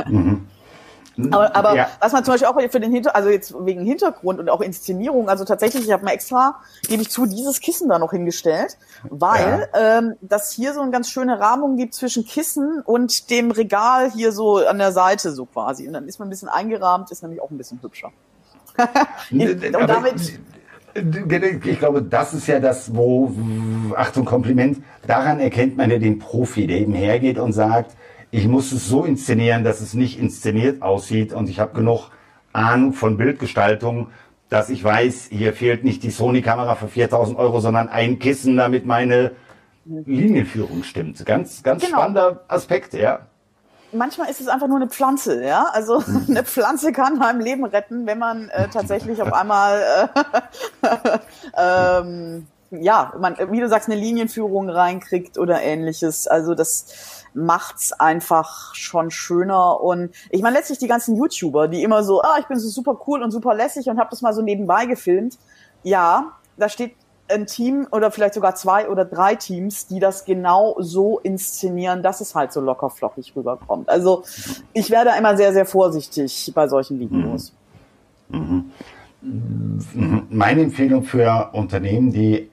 mhm. 0.07 0.49
Aber, 1.31 1.55
aber 1.55 1.77
ja. 1.77 1.89
was 2.01 2.13
man 2.13 2.25
zum 2.25 2.35
Beispiel 2.35 2.49
auch 2.49 2.71
für 2.71 2.81
den 2.81 2.91
Hinter, 2.91 3.15
also 3.15 3.29
jetzt 3.29 3.55
wegen 3.65 3.85
Hintergrund 3.85 4.41
und 4.41 4.51
auch 4.51 4.61
Inszenierung, 4.61 5.29
also 5.29 5.45
tatsächlich, 5.45 5.85
ich 5.85 5.93
habe 5.93 6.05
mir 6.05 6.13
extra, 6.13 6.57
gebe 6.89 7.03
ich 7.03 7.11
zu, 7.11 7.27
dieses 7.27 7.61
Kissen 7.61 7.89
da 7.89 7.99
noch 7.99 8.11
hingestellt, 8.11 8.77
weil 9.05 9.69
ja. 9.73 9.99
ähm, 9.99 10.15
das 10.21 10.51
hier 10.51 10.75
so 10.75 10.81
eine 10.81 10.91
ganz 10.91 11.09
schöne 11.09 11.39
Rahmung 11.39 11.77
gibt 11.77 11.95
zwischen 11.95 12.25
Kissen 12.25 12.83
und 12.85 13.31
dem 13.31 13.51
Regal 13.51 14.11
hier 14.11 14.33
so 14.33 14.57
an 14.57 14.79
der 14.79 14.93
Seite 14.93 15.33
so 15.33 15.47
quasi. 15.47 15.87
Und 15.87 15.93
dann 15.93 16.09
ist 16.09 16.19
man 16.19 16.29
ein 16.29 16.31
bisschen 16.31 16.49
eingerahmt, 16.49 17.11
ist 17.11 17.23
nämlich 17.23 17.41
auch 17.41 17.51
ein 17.51 17.59
bisschen 17.59 17.81
hübscher. 17.83 18.11
und 19.31 19.89
damit 19.89 20.41
ich 20.95 21.79
glaube, 21.79 22.03
das 22.03 22.35
ist 22.35 22.47
ja 22.47 22.61
das, 22.61 22.95
wo, 22.95 23.33
Achtung, 23.97 24.25
Kompliment, 24.25 24.79
daran 25.07 25.41
erkennt 25.41 25.77
man 25.77 25.91
ja 25.91 25.99
den 25.99 26.19
Profi, 26.19 26.67
der 26.67 26.79
eben 26.79 26.95
hergeht 26.95 27.39
und 27.39 27.53
sagt, 27.53 27.97
ich 28.35 28.49
muss 28.49 28.73
es 28.73 28.89
so 28.89 29.05
inszenieren, 29.05 29.63
dass 29.63 29.81
es 29.81 29.95
nicht 29.95 30.19
inszeniert 30.19 30.83
aussieht 30.83 31.33
und 31.33 31.49
ich 31.49 31.61
habe 31.61 31.73
genug 31.73 32.11
Ahnung 32.53 32.93
von 32.93 33.17
Bildgestaltung, 33.17 34.09
dass 34.49 34.71
ich 34.71 34.83
weiß, 34.83 35.29
hier 35.31 35.53
fehlt 35.53 35.85
nicht 35.85 36.03
die 36.03 36.11
Sony-Kamera 36.11 36.75
für 36.75 36.89
4000 36.89 37.39
Euro, 37.39 37.61
sondern 37.61 37.89
ein 37.89 38.19
Kissen, 38.19 38.57
damit 38.57 38.87
meine 38.87 39.31
Linienführung 39.85 40.83
stimmt. 40.83 41.25
Ganz, 41.25 41.63
ganz 41.63 41.85
genau. 41.85 41.99
spannender 41.99 42.41
Aspekt, 42.49 42.95
ja. 42.95 43.21
Manchmal 43.93 44.29
ist 44.29 44.41
es 44.41 44.49
einfach 44.49 44.67
nur 44.67 44.79
eine 44.79 44.89
Pflanze, 44.89 45.45
ja. 45.45 45.67
Also 45.73 46.05
hm. 46.05 46.27
eine 46.29 46.43
Pflanze 46.43 46.91
kann 46.91 47.23
einem 47.23 47.39
Leben 47.39 47.65
retten, 47.65 48.05
wenn 48.05 48.19
man 48.19 48.49
äh, 48.49 48.67
tatsächlich 48.73 49.23
auf 49.23 49.33
einmal 49.33 50.11
äh, 50.83 50.89
ähm, 52.01 52.49
ja, 52.73 53.13
man, 53.17 53.37
wie 53.53 53.61
du 53.61 53.69
sagst, 53.69 53.89
eine 53.89 54.01
Linienführung 54.01 54.69
reinkriegt 54.69 55.39
oder 55.39 55.63
ähnliches. 55.63 56.27
Also 56.27 56.57
das 56.57 57.24
macht's 57.35 57.93
einfach 57.93 58.75
schon 58.75 59.11
schöner. 59.11 59.81
Und 59.81 60.15
ich 60.31 60.43
meine, 60.43 60.57
letztlich 60.57 60.79
die 60.79 60.87
ganzen 60.87 61.17
YouTuber, 61.17 61.69
die 61.69 61.83
immer 61.83 62.03
so, 62.03 62.23
ah, 62.23 62.37
ich 62.41 62.47
bin 62.47 62.59
so 62.59 62.69
super 62.69 62.99
cool 63.07 63.23
und 63.23 63.31
super 63.31 63.55
lässig 63.55 63.89
und 63.89 63.99
habe 63.99 64.11
das 64.11 64.23
mal 64.23 64.33
so 64.33 64.43
nebenbei 64.43 64.87
gefilmt. 64.87 65.39
Ja, 65.83 66.33
da 66.57 66.69
steht 66.69 66.95
ein 67.29 67.47
Team 67.47 67.87
oder 67.91 68.11
vielleicht 68.11 68.35
sogar 68.35 68.55
zwei 68.55 68.89
oder 68.89 69.05
drei 69.05 69.35
Teams, 69.35 69.87
die 69.87 69.99
das 69.99 70.25
genau 70.25 70.77
so 70.79 71.19
inszenieren, 71.21 72.03
dass 72.03 72.21
es 72.21 72.35
halt 72.35 72.53
so 72.53 72.61
locker 72.61 72.91
flockig 72.91 73.35
rüberkommt. 73.35 73.89
Also 73.89 74.25
ich 74.73 74.91
werde 74.91 75.11
immer 75.19 75.37
sehr, 75.37 75.53
sehr 75.53 75.65
vorsichtig 75.67 76.53
bei 76.55 76.69
solchen 76.69 77.01
Videos. 77.01 77.53
Mhm. 78.29 78.71
Mhm. 79.23 80.27
Meine 80.29 80.63
Empfehlung 80.63 81.05
für 81.05 81.51
Unternehmen, 81.53 82.13
die 82.13 82.51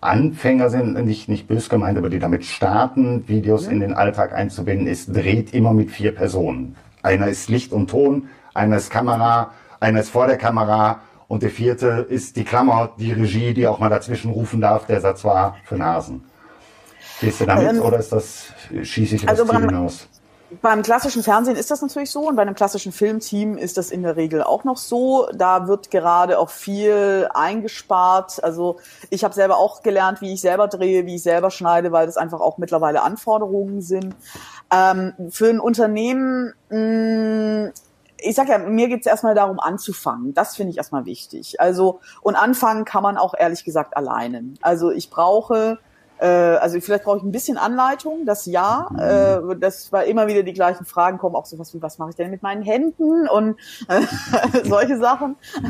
Anfänger 0.00 0.70
sind, 0.70 0.94
nicht, 1.04 1.28
nicht 1.28 1.48
bös 1.48 1.68
gemeint, 1.68 1.98
aber 1.98 2.10
die 2.10 2.18
damit 2.18 2.44
starten, 2.44 3.26
Videos 3.28 3.66
in 3.66 3.80
den 3.80 3.94
Alltag 3.94 4.32
einzubinden, 4.32 4.86
ist, 4.86 5.14
dreht 5.14 5.54
immer 5.54 5.72
mit 5.72 5.90
vier 5.90 6.14
Personen. 6.14 6.76
Einer 7.02 7.28
ist 7.28 7.48
Licht 7.48 7.72
und 7.72 7.90
Ton, 7.90 8.28
einer 8.54 8.76
ist 8.76 8.90
Kamera, 8.90 9.52
einer 9.80 10.00
ist 10.00 10.10
vor 10.10 10.26
der 10.26 10.36
Kamera 10.36 11.00
und 11.28 11.42
der 11.42 11.50
vierte 11.50 12.06
ist 12.08 12.36
die 12.36 12.44
Klammer, 12.44 12.90
die 12.98 13.12
Regie, 13.12 13.54
die 13.54 13.66
auch 13.66 13.78
mal 13.78 13.88
dazwischen 13.88 14.30
rufen 14.30 14.60
darf, 14.60 14.86
der 14.86 15.00
Satz 15.00 15.24
war 15.24 15.56
für 15.64 15.76
Nasen. 15.76 16.24
Gehst 17.20 17.40
du 17.40 17.46
damit 17.46 17.76
ähm, 17.76 17.80
oder 17.80 17.98
ist 17.98 18.12
das, 18.12 18.52
schieße 18.82 19.16
ich 19.16 19.22
über 19.22 19.30
also 19.30 19.44
das 19.44 19.56
Ziel 19.56 19.66
hinaus? 19.66 20.08
Beim 20.62 20.82
klassischen 20.82 21.24
Fernsehen 21.24 21.56
ist 21.56 21.72
das 21.72 21.82
natürlich 21.82 22.12
so 22.12 22.28
und 22.28 22.36
bei 22.36 22.42
einem 22.42 22.54
klassischen 22.54 22.92
Filmteam 22.92 23.58
ist 23.58 23.76
das 23.78 23.90
in 23.90 24.02
der 24.02 24.14
Regel 24.14 24.44
auch 24.44 24.62
noch 24.62 24.76
so. 24.76 25.28
Da 25.34 25.66
wird 25.66 25.90
gerade 25.90 26.38
auch 26.38 26.50
viel 26.50 27.28
eingespart. 27.34 28.44
Also 28.44 28.78
ich 29.10 29.24
habe 29.24 29.34
selber 29.34 29.56
auch 29.56 29.82
gelernt, 29.82 30.20
wie 30.20 30.32
ich 30.32 30.40
selber 30.40 30.68
drehe, 30.68 31.04
wie 31.04 31.16
ich 31.16 31.22
selber 31.24 31.50
schneide, 31.50 31.90
weil 31.90 32.06
das 32.06 32.16
einfach 32.16 32.40
auch 32.40 32.58
mittlerweile 32.58 33.02
Anforderungen 33.02 33.82
sind. 33.82 34.14
Ähm, 34.72 35.14
für 35.30 35.48
ein 35.48 35.58
Unternehmen 35.58 36.52
mh, 36.70 36.78
mm, 36.78 37.72
ich 38.18 38.34
sag 38.34 38.48
ja, 38.48 38.58
mir 38.58 38.88
geht's 38.88 39.06
erstmal 39.06 39.34
darum, 39.34 39.60
anzufangen. 39.60 40.32
Das 40.32 40.56
finde 40.56 40.70
ich 40.70 40.78
erstmal 40.78 41.04
wichtig. 41.04 41.60
Also, 41.60 42.00
und 42.22 42.34
anfangen 42.34 42.84
kann 42.84 43.02
man 43.02 43.18
auch 43.18 43.34
ehrlich 43.36 43.64
gesagt 43.64 43.96
alleine. 43.96 44.54
Also 44.62 44.90
ich 44.90 45.10
brauche 45.10 45.78
äh, 46.18 46.26
also 46.26 46.80
vielleicht 46.80 47.04
brauche 47.04 47.18
ich 47.18 47.22
ein 47.22 47.32
bisschen 47.32 47.58
Anleitung, 47.58 48.24
das 48.24 48.46
ja. 48.46 48.88
Äh, 48.98 49.56
das 49.56 49.92
war 49.92 50.04
immer 50.04 50.26
wieder 50.26 50.42
die 50.42 50.52
gleichen 50.52 50.84
Fragen 50.84 51.18
kommen, 51.18 51.34
auch 51.34 51.46
sowas 51.46 51.74
wie, 51.74 51.82
was 51.82 51.98
mache 51.98 52.10
ich 52.10 52.16
denn 52.16 52.30
mit 52.30 52.42
meinen 52.42 52.62
Händen 52.62 53.28
und 53.28 53.56
äh, 53.88 54.00
solche 54.64 54.98
Sachen. 54.98 55.36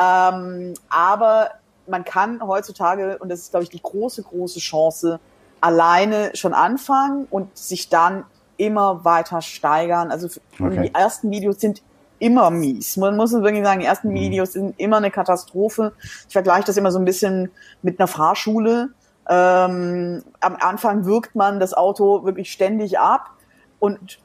ähm, 0.00 0.74
aber 0.88 1.50
man 1.86 2.04
kann 2.04 2.40
heutzutage, 2.46 3.18
und 3.18 3.30
das 3.30 3.40
ist, 3.40 3.50
glaube 3.50 3.64
ich, 3.64 3.70
die 3.70 3.82
große, 3.82 4.22
große 4.22 4.60
Chance, 4.60 5.18
alleine 5.60 6.30
schon 6.34 6.54
anfangen 6.54 7.26
und 7.30 7.56
sich 7.56 7.88
dann 7.88 8.24
immer 8.56 9.04
weiter 9.04 9.42
steigern. 9.42 10.10
Also 10.10 10.28
okay. 10.60 10.82
die 10.82 10.94
ersten 10.94 11.30
Videos 11.30 11.60
sind 11.60 11.82
immer 12.18 12.50
mies. 12.50 12.96
Man 12.96 13.16
muss 13.16 13.32
wirklich 13.32 13.64
sagen, 13.64 13.80
die 13.80 13.86
ersten 13.86 14.10
mhm. 14.10 14.14
Videos 14.14 14.52
sind 14.52 14.78
immer 14.78 14.98
eine 14.98 15.10
Katastrophe. 15.10 15.92
Ich 16.26 16.32
vergleiche 16.32 16.64
das 16.66 16.76
immer 16.76 16.90
so 16.90 16.98
ein 16.98 17.04
bisschen 17.04 17.50
mit 17.82 17.98
einer 17.98 18.08
Fahrschule. 18.08 18.90
Ähm, 19.28 20.22
am 20.40 20.56
Anfang 20.56 21.04
wirkt 21.04 21.34
man 21.34 21.60
das 21.60 21.74
Auto 21.74 22.24
wirklich 22.24 22.50
ständig 22.50 22.98
ab 22.98 23.30
und 23.78 24.18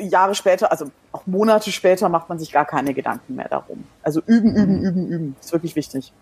Jahre 0.00 0.34
später, 0.34 0.70
also 0.70 0.86
auch 1.12 1.26
Monate 1.26 1.70
später, 1.72 2.08
macht 2.08 2.28
man 2.28 2.38
sich 2.38 2.52
gar 2.52 2.64
keine 2.64 2.92
Gedanken 2.92 3.36
mehr 3.36 3.48
darum. 3.48 3.84
Also 4.02 4.20
üben, 4.26 4.54
üben, 4.54 4.78
mhm. 4.80 4.84
üben, 4.84 5.08
üben. 5.08 5.36
Ist 5.40 5.52
wirklich 5.52 5.76
wichtig. 5.76 6.12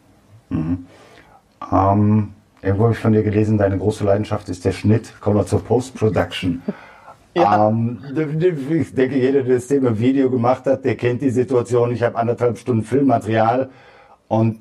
Mhm. 0.51 0.87
Ähm, 1.73 2.35
irgendwo 2.63 2.85
habe 2.85 2.93
ich 2.93 2.99
von 2.99 3.13
dir 3.13 3.23
gelesen, 3.23 3.59
deine 3.59 3.79
große 3.79 4.05
Leidenschaft 4.05 4.49
ist 4.49 4.65
der 4.65 4.73
Schnitt. 4.73 5.21
Kommen 5.21 5.37
wir 5.37 5.47
zur 5.47 5.65
Post-Production. 5.65 6.63
ja. 7.35 7.69
ähm, 7.69 8.01
ich 8.71 8.95
denke, 8.95 9.17
jeder, 9.17 9.43
der 9.43 9.57
das 9.57 9.67
Thema 9.67 9.99
Video 9.99 10.31
gemacht 10.31 10.67
hat, 10.67 10.85
der 10.85 10.97
kennt 10.97 11.23
die 11.23 11.31
Situation. 11.31 11.91
Ich 11.91 12.03
habe 12.03 12.17
anderthalb 12.17 12.59
Stunden 12.59 12.85
Filmmaterial 12.85 13.71
und 14.29 14.61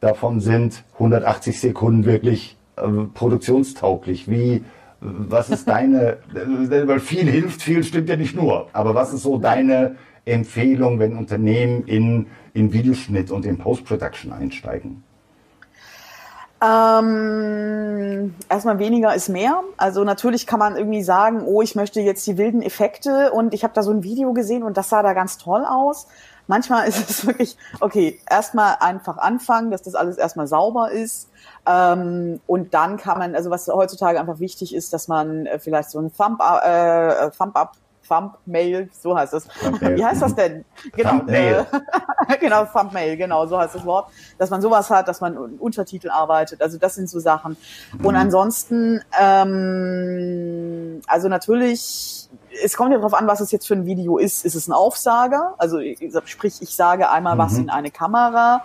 davon 0.00 0.40
sind 0.40 0.82
180 0.94 1.60
Sekunden 1.60 2.04
wirklich 2.04 2.56
äh, 2.56 2.63
produktionstauglich. 2.76 4.30
Wie, 4.30 4.64
was 5.00 5.50
ist 5.50 5.68
deine, 5.68 6.18
weil 6.32 7.00
viel 7.00 7.28
hilft, 7.28 7.62
viel 7.62 7.84
stimmt 7.84 8.08
ja 8.08 8.16
nicht 8.16 8.34
nur, 8.34 8.68
aber 8.72 8.94
was 8.94 9.12
ist 9.12 9.22
so 9.22 9.38
deine 9.38 9.96
Empfehlung, 10.24 10.98
wenn 10.98 11.16
Unternehmen 11.16 11.84
in, 11.84 12.26
in 12.54 12.72
Videoschnitt 12.72 13.30
und 13.30 13.44
in 13.44 13.58
Post-Production 13.58 14.32
einsteigen? 14.32 15.02
Ähm, 16.62 18.34
erstmal 18.48 18.78
weniger 18.78 19.14
ist 19.14 19.28
mehr. 19.28 19.62
Also 19.76 20.02
natürlich 20.04 20.46
kann 20.46 20.58
man 20.58 20.76
irgendwie 20.76 21.02
sagen, 21.02 21.42
oh, 21.44 21.60
ich 21.60 21.74
möchte 21.74 22.00
jetzt 22.00 22.26
die 22.26 22.38
wilden 22.38 22.62
Effekte 22.62 23.32
und 23.32 23.52
ich 23.52 23.64
habe 23.64 23.74
da 23.74 23.82
so 23.82 23.90
ein 23.90 24.02
Video 24.02 24.32
gesehen 24.32 24.62
und 24.62 24.76
das 24.78 24.88
sah 24.88 25.02
da 25.02 25.12
ganz 25.12 25.36
toll 25.36 25.64
aus. 25.68 26.06
Manchmal 26.46 26.86
ist 26.88 27.10
es 27.10 27.26
wirklich, 27.26 27.56
okay, 27.80 28.20
erstmal 28.28 28.76
einfach 28.80 29.18
anfangen, 29.18 29.70
dass 29.70 29.82
das 29.82 29.94
alles 29.94 30.18
erstmal 30.18 30.46
sauber 30.46 30.90
ist. 30.90 31.28
Ähm, 31.66 32.40
und 32.46 32.74
dann 32.74 32.96
kann 32.96 33.18
man, 33.18 33.34
also 33.34 33.50
was 33.50 33.68
heutzutage 33.68 34.20
einfach 34.20 34.40
wichtig 34.40 34.74
ist, 34.74 34.92
dass 34.92 35.08
man 35.08 35.46
äh, 35.46 35.58
vielleicht 35.58 35.90
so 35.90 35.98
ein 35.98 36.12
Thumb, 36.14 36.40
äh, 36.40 37.30
Thumb 37.30 37.56
up 37.56 37.72
Thumbmail, 38.06 38.88
so 38.92 39.16
heißt 39.16 39.34
es. 39.34 39.48
Wie 39.80 40.04
heißt 40.04 40.22
das 40.22 40.34
denn? 40.34 40.64
Genau, 40.92 41.10
Thumbnail. 41.10 41.66
Äh, 42.28 42.36
genau, 42.40 42.64
Thumbmail, 42.66 43.16
genau, 43.16 43.46
so 43.46 43.58
heißt 43.58 43.74
das 43.74 43.84
Wort. 43.84 44.10
Dass 44.38 44.50
man 44.50 44.62
sowas 44.62 44.90
hat, 44.90 45.08
dass 45.08 45.20
man 45.20 45.36
Untertitel 45.36 46.10
arbeitet. 46.10 46.62
Also 46.62 46.78
das 46.78 46.94
sind 46.94 47.08
so 47.08 47.18
Sachen. 47.18 47.56
Mhm. 47.98 48.06
Und 48.06 48.16
ansonsten, 48.16 49.02
ähm, 49.18 51.00
also 51.06 51.28
natürlich, 51.28 52.28
es 52.62 52.76
kommt 52.76 52.92
ja 52.92 52.98
darauf 52.98 53.14
an, 53.14 53.26
was 53.26 53.40
es 53.40 53.50
jetzt 53.50 53.66
für 53.66 53.74
ein 53.74 53.86
Video 53.86 54.18
ist. 54.18 54.44
Ist 54.44 54.54
es 54.54 54.68
ein 54.68 54.72
Aufsager? 54.72 55.54
Also 55.58 55.78
sprich, 56.26 56.60
ich 56.60 56.74
sage 56.74 57.10
einmal 57.10 57.34
mhm. 57.34 57.38
was 57.38 57.58
in 57.58 57.70
eine 57.70 57.90
Kamera 57.90 58.64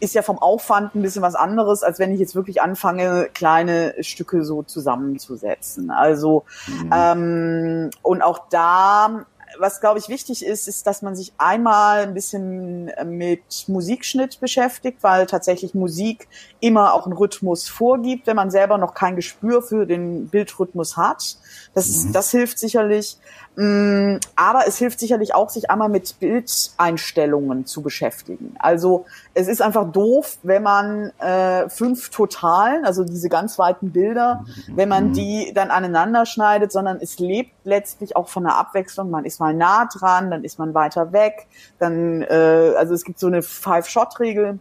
ist 0.00 0.14
ja 0.14 0.22
vom 0.22 0.38
Aufwand 0.38 0.94
ein 0.94 1.02
bisschen 1.02 1.22
was 1.22 1.34
anderes, 1.34 1.82
als 1.82 1.98
wenn 1.98 2.12
ich 2.12 2.20
jetzt 2.20 2.34
wirklich 2.34 2.60
anfange, 2.60 3.28
kleine 3.32 3.94
Stücke 4.00 4.44
so 4.44 4.62
zusammenzusetzen. 4.62 5.90
Also 5.90 6.44
mhm. 6.66 6.90
ähm, 6.92 7.90
und 8.02 8.22
auch 8.22 8.48
da, 8.50 9.26
was 9.58 9.80
glaube 9.80 9.98
ich 9.98 10.08
wichtig 10.08 10.44
ist, 10.44 10.68
ist, 10.68 10.86
dass 10.86 11.02
man 11.02 11.14
sich 11.16 11.32
einmal 11.38 12.00
ein 12.00 12.14
bisschen 12.14 12.90
mit 13.04 13.64
Musikschnitt 13.68 14.40
beschäftigt, 14.40 14.98
weil 15.02 15.26
tatsächlich 15.26 15.74
Musik 15.74 16.28
immer 16.60 16.94
auch 16.94 17.06
einen 17.06 17.16
Rhythmus 17.16 17.68
vorgibt, 17.68 18.26
wenn 18.26 18.36
man 18.36 18.50
selber 18.50 18.78
noch 18.78 18.94
kein 18.94 19.16
Gespür 19.16 19.62
für 19.62 19.86
den 19.86 20.28
Bildrhythmus 20.28 20.96
hat. 20.96 21.36
Das, 21.74 22.04
mhm. 22.04 22.12
das 22.12 22.30
hilft 22.30 22.58
sicherlich. 22.58 23.18
Mm, 23.56 24.16
aber 24.36 24.66
es 24.66 24.76
hilft 24.76 25.00
sicherlich 25.00 25.34
auch, 25.34 25.48
sich 25.48 25.70
einmal 25.70 25.88
mit 25.88 26.20
Bildeinstellungen 26.20 27.64
zu 27.64 27.80
beschäftigen. 27.80 28.54
Also 28.58 29.06
es 29.32 29.48
ist 29.48 29.62
einfach 29.62 29.90
doof, 29.90 30.36
wenn 30.42 30.62
man 30.62 31.10
äh, 31.18 31.68
fünf 31.70 32.10
Totalen, 32.10 32.84
also 32.84 33.02
diese 33.04 33.30
ganz 33.30 33.58
weiten 33.58 33.92
Bilder, 33.92 34.44
wenn 34.68 34.90
man 34.90 35.12
die 35.14 35.52
dann 35.54 35.70
aneinander 35.70 36.26
schneidet, 36.26 36.70
sondern 36.70 36.98
es 37.00 37.18
lebt 37.18 37.52
letztlich 37.64 38.14
auch 38.14 38.28
von 38.28 38.44
der 38.44 38.56
Abwechslung. 38.56 39.10
Man 39.10 39.24
ist 39.24 39.40
mal 39.40 39.45
nah 39.52 39.86
dran, 39.86 40.30
dann 40.30 40.44
ist 40.44 40.58
man 40.58 40.74
weiter 40.74 41.12
weg. 41.12 41.46
Dann, 41.78 42.22
äh, 42.22 42.74
also 42.76 42.94
es 42.94 43.04
gibt 43.04 43.18
so 43.18 43.26
eine 43.26 43.42
Five-Shot-Regel. 43.42 44.58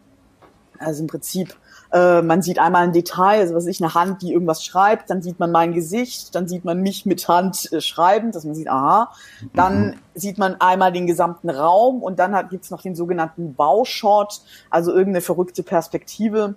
Also 0.79 1.01
im 1.01 1.07
Prinzip 1.07 1.55
äh, 1.95 2.21
man 2.21 2.41
sieht 2.41 2.59
einmal 2.59 2.83
ein 2.83 2.91
Detail, 2.91 3.39
also 3.39 3.55
was 3.55 3.67
ich, 3.67 3.81
eine 3.81 3.93
Hand, 3.93 4.21
die 4.21 4.33
irgendwas 4.33 4.65
schreibt, 4.65 5.09
dann 5.09 5.21
sieht 5.21 5.39
man 5.39 5.51
mein 5.51 5.71
Gesicht, 5.73 6.35
dann 6.35 6.45
sieht 6.45 6.65
man 6.65 6.81
mich 6.81 7.05
mit 7.05 7.25
Hand 7.29 7.71
äh, 7.71 7.79
schreiben, 7.79 8.33
dass 8.33 8.43
man 8.43 8.53
sieht, 8.53 8.67
aha, 8.67 9.13
dann 9.53 9.87
mhm. 9.87 9.93
sieht 10.13 10.37
man 10.37 10.59
einmal 10.59 10.91
den 10.91 11.07
gesamten 11.07 11.49
Raum 11.49 12.03
und 12.03 12.19
dann 12.19 12.35
hat, 12.35 12.49
gibt's 12.49 12.69
noch 12.69 12.81
den 12.81 12.95
sogenannten 12.95 13.55
Baushot, 13.55 14.41
also 14.69 14.91
irgendeine 14.91 15.21
verrückte 15.21 15.63
Perspektive. 15.63 16.55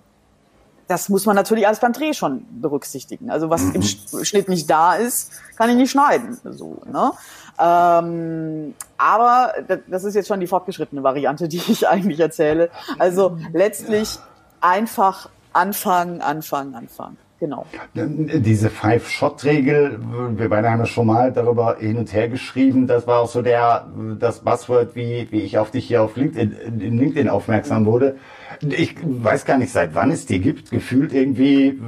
Das 0.89 1.07
muss 1.07 1.27
man 1.27 1.35
natürlich 1.35 1.67
alles 1.67 1.79
beim 1.79 1.93
Dreh 1.93 2.13
schon 2.13 2.45
berücksichtigen. 2.49 3.29
Also 3.29 3.51
was 3.51 3.61
mhm. 3.61 3.75
im 3.75 3.83
Schnitt 4.25 4.49
nicht 4.49 4.67
da 4.69 4.95
ist, 4.95 5.31
kann 5.55 5.69
ich 5.69 5.75
nicht 5.75 5.91
schneiden. 5.91 6.37
So, 6.43 6.81
ne? 6.91 7.11
Ähm, 7.59 8.73
aber 8.97 9.53
das 9.87 10.03
ist 10.03 10.15
jetzt 10.15 10.27
schon 10.27 10.39
die 10.39 10.47
fortgeschrittene 10.47 11.03
Variante, 11.03 11.47
die 11.47 11.61
ich 11.67 11.87
eigentlich 11.87 12.19
erzähle. 12.19 12.71
Also 12.97 13.37
letztlich 13.53 14.17
einfach 14.61 15.29
anfangen, 15.53 16.23
anfangen, 16.23 16.73
anfangen. 16.73 17.17
Genau. 17.39 17.65
Diese 17.93 18.69
Five-Shot-Regel, 18.69 19.99
wir 20.35 20.49
beide 20.49 20.69
haben 20.69 20.79
ja 20.79 20.85
schon 20.85 21.07
mal 21.07 21.31
darüber 21.31 21.77
hin 21.79 21.97
und 21.97 22.11
her 22.13 22.27
geschrieben. 22.27 22.85
Das 22.85 23.07
war 23.07 23.21
auch 23.21 23.29
so 23.29 23.41
der, 23.41 23.87
das 24.19 24.39
Buzzword, 24.39 24.95
wie, 24.95 25.27
wie 25.31 25.41
ich 25.41 25.57
auf 25.57 25.71
dich 25.71 25.87
hier 25.87 26.03
auf 26.03 26.17
LinkedIn, 26.17 26.51
in 26.79 26.97
LinkedIn 26.97 27.29
aufmerksam 27.29 27.85
wurde. 27.85 28.17
Ich 28.61 28.95
weiß 29.01 29.45
gar 29.45 29.57
nicht, 29.57 29.71
seit 29.71 29.95
wann 29.95 30.11
es 30.11 30.25
die 30.25 30.41
gibt. 30.41 30.69
Gefühlt 30.69 31.13
irgendwie, 31.13 31.79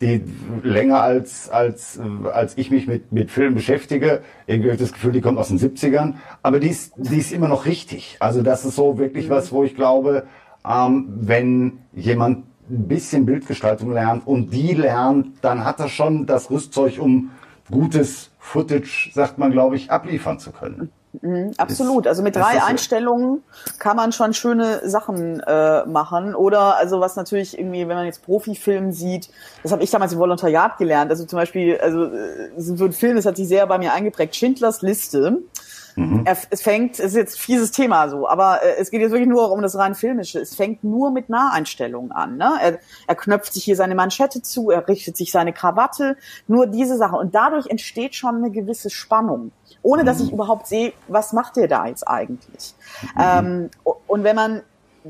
die 0.00 0.24
länger 0.64 1.02
als, 1.02 1.48
als, 1.50 2.00
als 2.32 2.58
ich 2.58 2.72
mich 2.72 2.88
mit, 2.88 3.12
mit 3.12 3.30
Filmen 3.30 3.54
beschäftige. 3.54 4.22
Irgendwie 4.48 4.70
habe 4.70 4.74
ich 4.74 4.82
das 4.82 4.92
Gefühl, 4.92 5.12
die 5.12 5.20
kommt 5.20 5.38
aus 5.38 5.48
den 5.48 5.58
70ern. 5.60 6.14
Aber 6.42 6.58
die 6.58 6.68
ist, 6.68 6.94
die 6.96 7.18
ist 7.18 7.32
immer 7.32 7.48
noch 7.48 7.64
richtig. 7.66 8.16
Also 8.18 8.42
das 8.42 8.64
ist 8.64 8.74
so 8.74 8.98
wirklich 8.98 9.30
was, 9.30 9.52
wo 9.52 9.62
ich 9.62 9.76
glaube, 9.76 10.24
ähm, 10.68 11.08
wenn 11.14 11.78
jemand 11.92 12.44
ein 12.70 12.88
bisschen 12.88 13.26
Bildgestaltung 13.26 13.92
lernt 13.92 14.26
und 14.26 14.50
die 14.50 14.74
lernt, 14.74 15.42
dann 15.42 15.64
hat 15.64 15.80
er 15.80 15.88
schon 15.88 16.26
das 16.26 16.50
Rüstzeug, 16.50 16.98
um 16.98 17.30
gutes 17.70 18.30
Footage, 18.38 19.10
sagt 19.14 19.38
man, 19.38 19.50
glaube 19.50 19.76
ich, 19.76 19.90
abliefern 19.90 20.38
zu 20.38 20.52
können. 20.52 20.90
Mhm, 21.22 21.52
absolut. 21.58 22.06
Also 22.06 22.22
mit 22.22 22.36
drei 22.36 22.62
Einstellungen 22.62 23.42
kann 23.78 23.96
man 23.96 24.12
schon 24.12 24.34
schöne 24.34 24.88
Sachen 24.88 25.40
äh, 25.40 25.84
machen. 25.86 26.34
Oder 26.34 26.76
also 26.76 27.00
was 27.00 27.16
natürlich 27.16 27.56
irgendwie, 27.58 27.86
wenn 27.88 27.96
man 27.96 28.06
jetzt 28.06 28.24
Profifilm 28.24 28.92
sieht, 28.92 29.28
das 29.62 29.72
habe 29.72 29.82
ich 29.82 29.90
damals 29.90 30.12
im 30.12 30.18
Volontariat 30.18 30.76
gelernt. 30.76 31.10
Also 31.10 31.24
zum 31.24 31.38
Beispiel, 31.38 31.78
also 31.78 32.06
äh, 32.06 32.50
so 32.56 32.84
ein 32.84 32.92
Film, 32.92 33.16
das 33.16 33.26
hat 33.26 33.36
sich 33.36 33.48
sehr 33.48 33.66
bei 33.66 33.78
mir 33.78 33.92
eingeprägt. 33.92 34.34
Schindlers 34.34 34.82
Liste 34.82 35.38
Mhm. 35.96 36.22
Er, 36.24 36.36
es 36.50 36.62
fängt, 36.62 36.98
es 36.98 37.06
ist 37.06 37.16
jetzt 37.16 37.36
ein 37.36 37.40
fieses 37.40 37.70
Thema 37.70 38.08
so, 38.08 38.28
aber 38.28 38.62
äh, 38.62 38.76
es 38.78 38.90
geht 38.90 39.00
jetzt 39.00 39.12
wirklich 39.12 39.28
nur 39.28 39.52
um 39.52 39.62
das 39.62 39.76
rein 39.76 39.94
filmische. 39.94 40.40
Es 40.40 40.54
fängt 40.54 40.82
nur 40.82 41.10
mit 41.10 41.28
Naheinstellungen 41.28 42.12
an. 42.12 42.36
Ne? 42.36 42.52
Er, 42.60 42.78
er 43.06 43.14
knöpft 43.14 43.52
sich 43.52 43.64
hier 43.64 43.76
seine 43.76 43.94
Manschette 43.94 44.42
zu, 44.42 44.70
er 44.70 44.86
richtet 44.88 45.16
sich 45.16 45.30
seine 45.30 45.52
Krawatte, 45.52 46.16
nur 46.48 46.66
diese 46.66 46.96
Sache. 46.96 47.16
Und 47.16 47.34
dadurch 47.34 47.66
entsteht 47.66 48.14
schon 48.14 48.36
eine 48.36 48.50
gewisse 48.50 48.90
Spannung, 48.90 49.52
ohne 49.82 50.02
mhm. 50.02 50.06
dass 50.06 50.20
ich 50.20 50.32
überhaupt 50.32 50.66
sehe, 50.66 50.92
was 51.08 51.32
macht 51.32 51.56
der 51.56 51.68
da 51.68 51.86
jetzt 51.86 52.06
eigentlich. 52.08 52.74
Mhm. 53.02 53.20
Ähm, 53.20 53.70
und 54.06 54.24
wenn 54.24 54.36
man 54.36 54.62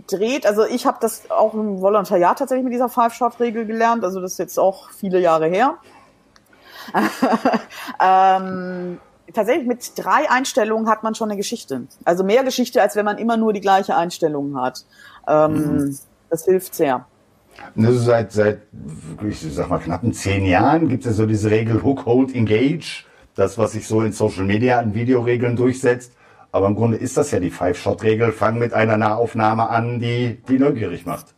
dreht, 0.08 0.44
also 0.44 0.64
ich 0.64 0.86
habe 0.86 0.98
das 1.00 1.30
auch 1.30 1.54
im 1.54 1.80
Volontariat 1.80 2.38
tatsächlich 2.38 2.64
mit 2.64 2.72
dieser 2.72 2.88
Five-Shot-Regel 2.88 3.64
gelernt, 3.64 4.04
also 4.04 4.20
das 4.20 4.32
ist 4.32 4.38
jetzt 4.38 4.58
auch 4.58 4.90
viele 4.90 5.20
Jahre 5.20 5.46
her. 5.46 5.76
ähm, 8.00 8.98
tatsächlich 9.32 9.66
mit 9.66 9.92
drei 9.96 10.30
Einstellungen 10.30 10.88
hat 10.88 11.02
man 11.02 11.14
schon 11.14 11.30
eine 11.30 11.36
Geschichte. 11.36 11.86
Also 12.04 12.24
mehr 12.24 12.44
Geschichte, 12.44 12.82
als 12.82 12.96
wenn 12.96 13.04
man 13.04 13.18
immer 13.18 13.36
nur 13.36 13.52
die 13.52 13.60
gleiche 13.60 13.96
Einstellung 13.96 14.60
hat. 14.60 14.84
Ähm, 15.26 15.76
mhm. 15.76 15.98
Das 16.30 16.44
hilft 16.44 16.74
sehr. 16.74 17.06
Also 17.76 17.98
seit, 17.98 18.32
seit, 18.32 18.62
ich 19.28 19.40
sag 19.40 19.68
mal, 19.68 19.78
knappen 19.78 20.12
zehn 20.12 20.44
Jahren 20.44 20.88
gibt 20.88 21.06
es 21.06 21.16
so 21.16 21.26
diese 21.26 21.50
Regel 21.50 21.82
Hook, 21.82 22.06
Hold, 22.06 22.34
Engage. 22.34 23.04
Das, 23.36 23.58
was 23.58 23.72
sich 23.72 23.86
so 23.88 24.00
in 24.02 24.12
Social 24.12 24.44
Media 24.44 24.78
an 24.78 24.94
Videoregeln 24.94 25.56
durchsetzt. 25.56 26.12
Aber 26.52 26.68
im 26.68 26.76
Grunde 26.76 26.96
ist 26.96 27.16
das 27.16 27.32
ja 27.32 27.40
die 27.40 27.50
Five-Shot-Regel. 27.50 28.30
Fang 28.30 28.58
mit 28.58 28.72
einer 28.72 28.96
Nahaufnahme 28.96 29.68
an, 29.68 29.98
die, 29.98 30.40
die 30.48 30.58
neugierig 30.58 31.04
macht. 31.04 31.33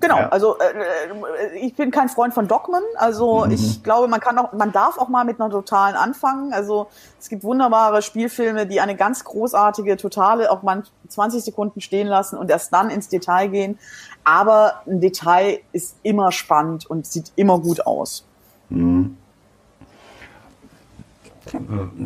Genau, 0.00 0.18
ja. 0.18 0.28
also 0.28 0.58
äh, 0.58 1.54
äh, 1.54 1.58
ich 1.58 1.74
bin 1.74 1.90
kein 1.90 2.08
Freund 2.08 2.34
von 2.34 2.48
Dogmen. 2.48 2.82
Also 2.96 3.44
mhm. 3.44 3.52
ich 3.52 3.82
glaube, 3.82 4.08
man 4.08 4.20
kann 4.20 4.38
auch, 4.38 4.52
man 4.52 4.72
darf 4.72 4.98
auch 4.98 5.08
mal 5.08 5.24
mit 5.24 5.40
einer 5.40 5.50
totalen 5.50 5.94
anfangen. 5.96 6.52
Also 6.52 6.88
es 7.20 7.28
gibt 7.28 7.44
wunderbare 7.44 8.02
Spielfilme, 8.02 8.66
die 8.66 8.80
eine 8.80 8.96
ganz 8.96 9.24
großartige 9.24 9.96
Totale 9.96 10.50
auch 10.50 10.62
mal 10.62 10.82
20 11.08 11.44
Sekunden 11.44 11.80
stehen 11.80 12.08
lassen 12.08 12.36
und 12.36 12.50
erst 12.50 12.72
dann 12.72 12.90
ins 12.90 13.08
Detail 13.08 13.48
gehen. 13.48 13.78
Aber 14.24 14.82
ein 14.86 15.00
Detail 15.00 15.60
ist 15.72 15.96
immer 16.02 16.32
spannend 16.32 16.86
und 16.86 17.06
sieht 17.06 17.32
immer 17.36 17.58
gut 17.58 17.86
aus. 17.86 18.24
Mhm. 18.68 19.16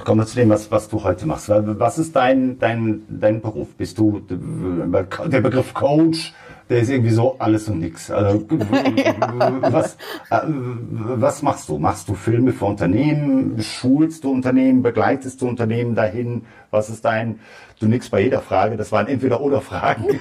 Kommen 0.04 0.20
wir 0.20 0.26
zu 0.26 0.36
dem, 0.36 0.48
was, 0.48 0.70
was 0.70 0.88
du 0.88 1.04
heute 1.04 1.26
machst. 1.26 1.48
Was 1.48 1.98
ist 1.98 2.16
dein, 2.16 2.58
dein, 2.58 3.02
dein 3.08 3.40
Beruf? 3.40 3.74
Bist 3.74 3.98
du 3.98 4.20
der 4.20 5.40
Begriff 5.40 5.74
Coach? 5.74 6.32
Der 6.68 6.80
ist 6.80 6.90
irgendwie 6.90 7.10
so 7.10 7.36
alles 7.38 7.68
und 7.68 7.78
nichts. 7.78 8.10
Also, 8.10 8.44
was, 8.50 9.96
äh, 10.30 10.40
was 10.46 11.42
machst 11.42 11.68
du? 11.68 11.78
Machst 11.78 12.08
du 12.08 12.14
Filme 12.14 12.52
für 12.52 12.64
Unternehmen? 12.64 13.62
Schulst 13.62 14.24
du 14.24 14.32
Unternehmen? 14.32 14.82
Begleitest 14.82 15.40
du 15.40 15.48
Unternehmen 15.48 15.94
dahin? 15.94 16.44
Was 16.72 16.90
ist 16.90 17.04
dein, 17.04 17.38
du 17.80 17.86
nix 17.86 18.08
bei 18.08 18.20
jeder 18.20 18.40
Frage, 18.40 18.76
das 18.76 18.92
waren 18.92 19.06
entweder 19.08 19.40
oder 19.40 19.60
Fragen. 19.60 20.04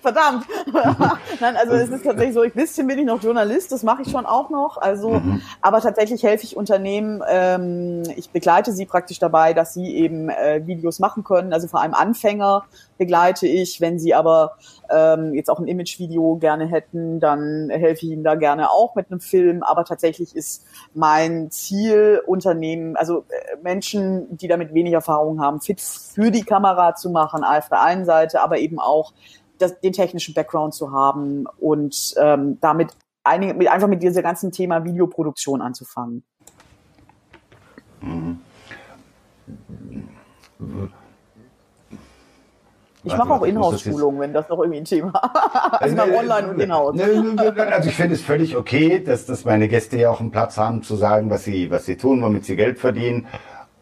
Verdammt. 0.00 0.46
Nein, 1.40 1.56
also 1.56 1.74
es 1.74 1.88
ist 1.90 2.04
tatsächlich 2.04 2.34
so, 2.34 2.42
ein 2.42 2.52
bisschen 2.52 2.86
bin 2.86 2.98
ich 2.98 3.04
noch 3.04 3.22
Journalist, 3.22 3.72
das 3.72 3.82
mache 3.82 4.02
ich 4.02 4.10
schon 4.10 4.26
auch 4.26 4.50
noch. 4.50 4.78
Also, 4.78 5.10
mhm. 5.10 5.42
aber 5.60 5.80
tatsächlich 5.80 6.22
helfe 6.22 6.44
ich 6.44 6.56
Unternehmen, 6.56 7.22
ähm, 7.28 8.02
ich 8.16 8.30
begleite 8.30 8.72
sie 8.72 8.86
praktisch 8.86 9.18
dabei, 9.18 9.52
dass 9.54 9.74
sie 9.74 9.96
eben 9.96 10.28
äh, 10.28 10.66
Videos 10.66 10.98
machen 10.98 11.24
können. 11.24 11.52
Also 11.52 11.66
vor 11.68 11.80
allem 11.80 11.94
Anfänger 11.94 12.64
begleite 12.96 13.46
ich. 13.46 13.80
Wenn 13.80 13.98
sie 13.98 14.14
aber 14.14 14.56
ähm, 14.90 15.34
jetzt 15.34 15.48
auch 15.48 15.58
ein 15.58 15.66
Imagevideo 15.66 16.36
gerne 16.36 16.66
hätten, 16.66 17.20
dann 17.20 17.70
helfe 17.70 18.06
ich 18.06 18.12
ihnen 18.12 18.24
da 18.24 18.34
gerne 18.34 18.70
auch 18.70 18.94
mit 18.94 19.10
einem 19.10 19.20
Film. 19.20 19.62
Aber 19.62 19.84
tatsächlich 19.84 20.36
ist 20.36 20.64
mein 20.94 21.50
Ziel, 21.50 22.22
Unternehmen, 22.26 22.96
also 22.96 23.24
äh, 23.28 23.56
Menschen, 23.62 24.36
die 24.36 24.48
damit 24.48 24.74
wenig 24.74 24.92
Erfahrung 24.92 25.40
haben, 25.40 25.47
fit 25.60 25.80
für 25.80 26.30
die 26.30 26.44
Kamera 26.44 26.94
zu 26.94 27.10
machen, 27.10 27.44
auf 27.44 27.68
der 27.68 27.82
einen 27.82 28.04
Seite, 28.04 28.42
aber 28.42 28.58
eben 28.58 28.78
auch 28.78 29.12
das, 29.58 29.80
den 29.80 29.92
technischen 29.92 30.34
Background 30.34 30.74
zu 30.74 30.92
haben 30.92 31.46
und 31.58 32.14
ähm, 32.18 32.58
damit 32.60 32.92
einige, 33.24 33.54
mit, 33.54 33.68
einfach 33.68 33.88
mit 33.88 34.02
diesem 34.02 34.22
ganzen 34.22 34.52
Thema 34.52 34.84
Videoproduktion 34.84 35.60
anzufangen. 35.60 36.22
Mhm. 38.00 38.40
Ich 43.04 43.16
mache 43.16 43.32
auch 43.32 43.42
Inhouse-Schulungen, 43.42 44.20
wenn 44.20 44.32
das 44.32 44.48
noch 44.48 44.58
irgendwie 44.58 44.80
ein 44.80 44.84
Thema 44.84 45.08
ist. 45.10 45.82
also 45.82 45.96
mal 45.96 46.12
online 46.12 46.48
und 46.50 46.60
Inhouse. 46.60 47.00
Also 47.00 47.88
ich 47.88 47.94
finde 47.94 48.14
es 48.14 48.22
völlig 48.22 48.56
okay, 48.56 49.02
dass, 49.02 49.24
dass 49.24 49.44
meine 49.44 49.68
Gäste 49.68 49.96
ja 49.96 50.10
auch 50.10 50.20
einen 50.20 50.30
Platz 50.30 50.58
haben 50.58 50.82
zu 50.82 50.96
sagen, 50.96 51.30
was 51.30 51.44
sie, 51.44 51.70
was 51.70 51.86
sie 51.86 51.96
tun, 51.96 52.22
womit 52.22 52.44
sie 52.44 52.56
Geld 52.56 52.78
verdienen. 52.78 53.26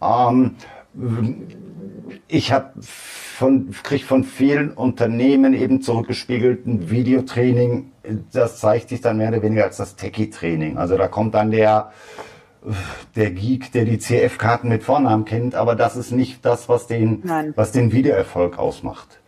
Ähm, 0.00 0.56
ich 2.28 2.52
habe 2.52 2.72
von, 2.80 3.70
krieg 3.82 4.04
von 4.04 4.24
vielen 4.24 4.72
Unternehmen 4.72 5.54
eben 5.54 5.82
zurückgespiegelt 5.82 6.66
ein 6.66 6.90
Videotraining. 6.90 7.92
Das 8.32 8.60
zeigt 8.60 8.88
sich 8.88 9.00
dann 9.00 9.18
mehr 9.18 9.28
oder 9.28 9.42
weniger 9.42 9.64
als 9.64 9.76
das 9.76 9.96
Techie-Training. 9.96 10.78
Also 10.78 10.96
da 10.96 11.08
kommt 11.08 11.34
dann 11.34 11.50
der, 11.50 11.92
der 13.14 13.30
Geek, 13.30 13.72
der 13.72 13.84
die 13.84 13.98
CF-Karten 13.98 14.68
mit 14.68 14.84
Vornamen 14.84 15.24
kennt, 15.24 15.54
aber 15.54 15.74
das 15.74 15.96
ist 15.96 16.12
nicht 16.12 16.44
das, 16.44 16.68
was 16.68 16.86
den, 16.86 17.20
Nein. 17.24 17.52
was 17.56 17.72
den 17.72 17.92
Videoerfolg 17.92 18.58
ausmacht. 18.58 19.20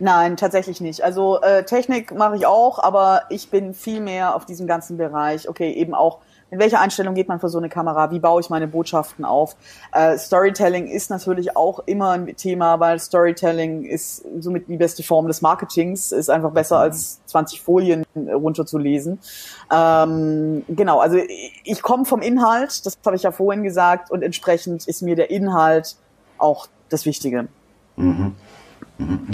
Nein, 0.00 0.36
tatsächlich 0.36 0.80
nicht. 0.80 1.04
Also 1.04 1.40
äh, 1.40 1.64
Technik 1.64 2.14
mache 2.14 2.36
ich 2.36 2.46
auch, 2.46 2.78
aber 2.78 3.22
ich 3.28 3.50
bin 3.50 3.74
viel 3.74 4.00
mehr 4.00 4.34
auf 4.34 4.44
diesem 4.46 4.66
ganzen 4.66 4.96
Bereich. 4.96 5.48
Okay, 5.48 5.72
eben 5.72 5.94
auch 5.94 6.20
in 6.54 6.60
welcher 6.60 6.80
Einstellung 6.80 7.16
geht 7.16 7.26
man 7.26 7.40
für 7.40 7.48
so 7.48 7.58
eine 7.58 7.68
Kamera? 7.68 8.12
Wie 8.12 8.20
baue 8.20 8.40
ich 8.40 8.48
meine 8.48 8.68
Botschaften 8.68 9.24
auf? 9.24 9.56
Äh, 9.92 10.16
Storytelling 10.16 10.86
ist 10.86 11.10
natürlich 11.10 11.56
auch 11.56 11.80
immer 11.86 12.10
ein 12.10 12.36
Thema, 12.36 12.78
weil 12.78 13.00
Storytelling 13.00 13.84
ist 13.84 14.24
somit 14.38 14.68
die 14.68 14.76
beste 14.76 15.02
Form 15.02 15.26
des 15.26 15.42
Marketings, 15.42 16.12
ist 16.12 16.30
einfach 16.30 16.52
besser 16.52 16.78
als 16.78 17.20
20 17.26 17.60
Folien 17.60 18.04
runterzulesen. 18.14 19.18
Ähm, 19.68 20.64
genau, 20.68 21.00
also 21.00 21.16
ich, 21.16 21.60
ich 21.64 21.82
komme 21.82 22.04
vom 22.04 22.22
Inhalt, 22.22 22.86
das 22.86 22.96
habe 23.04 23.16
ich 23.16 23.24
ja 23.24 23.32
vorhin 23.32 23.64
gesagt, 23.64 24.12
und 24.12 24.22
entsprechend 24.22 24.86
ist 24.86 25.02
mir 25.02 25.16
der 25.16 25.32
Inhalt 25.32 25.96
auch 26.38 26.68
das 26.88 27.04
Wichtige. 27.04 27.48
Mhm. 27.96 28.36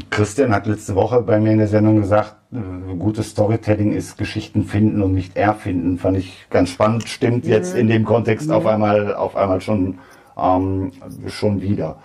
Christian 0.08 0.54
hat 0.54 0.66
letzte 0.66 0.94
Woche 0.94 1.20
bei 1.20 1.38
mir 1.38 1.52
in 1.52 1.58
der 1.58 1.68
Sendung 1.68 2.00
gesagt, 2.00 2.36
äh, 2.52 2.94
gutes 2.96 3.30
Storytelling 3.30 3.92
ist 3.92 4.16
Geschichten 4.16 4.64
finden 4.64 5.02
und 5.02 5.12
nicht 5.12 5.36
erfinden. 5.36 5.98
Fand 5.98 6.16
ich 6.16 6.46
ganz 6.48 6.70
spannend. 6.70 7.08
Stimmt 7.08 7.44
mhm. 7.44 7.50
jetzt 7.50 7.74
in 7.74 7.88
dem 7.88 8.04
Kontext 8.04 8.48
mhm. 8.48 8.54
auf 8.54 8.66
einmal, 8.66 9.14
auf 9.14 9.36
einmal 9.36 9.60
schon, 9.60 9.98
ähm, 10.38 10.92
schon 11.26 11.60
wieder. 11.60 11.98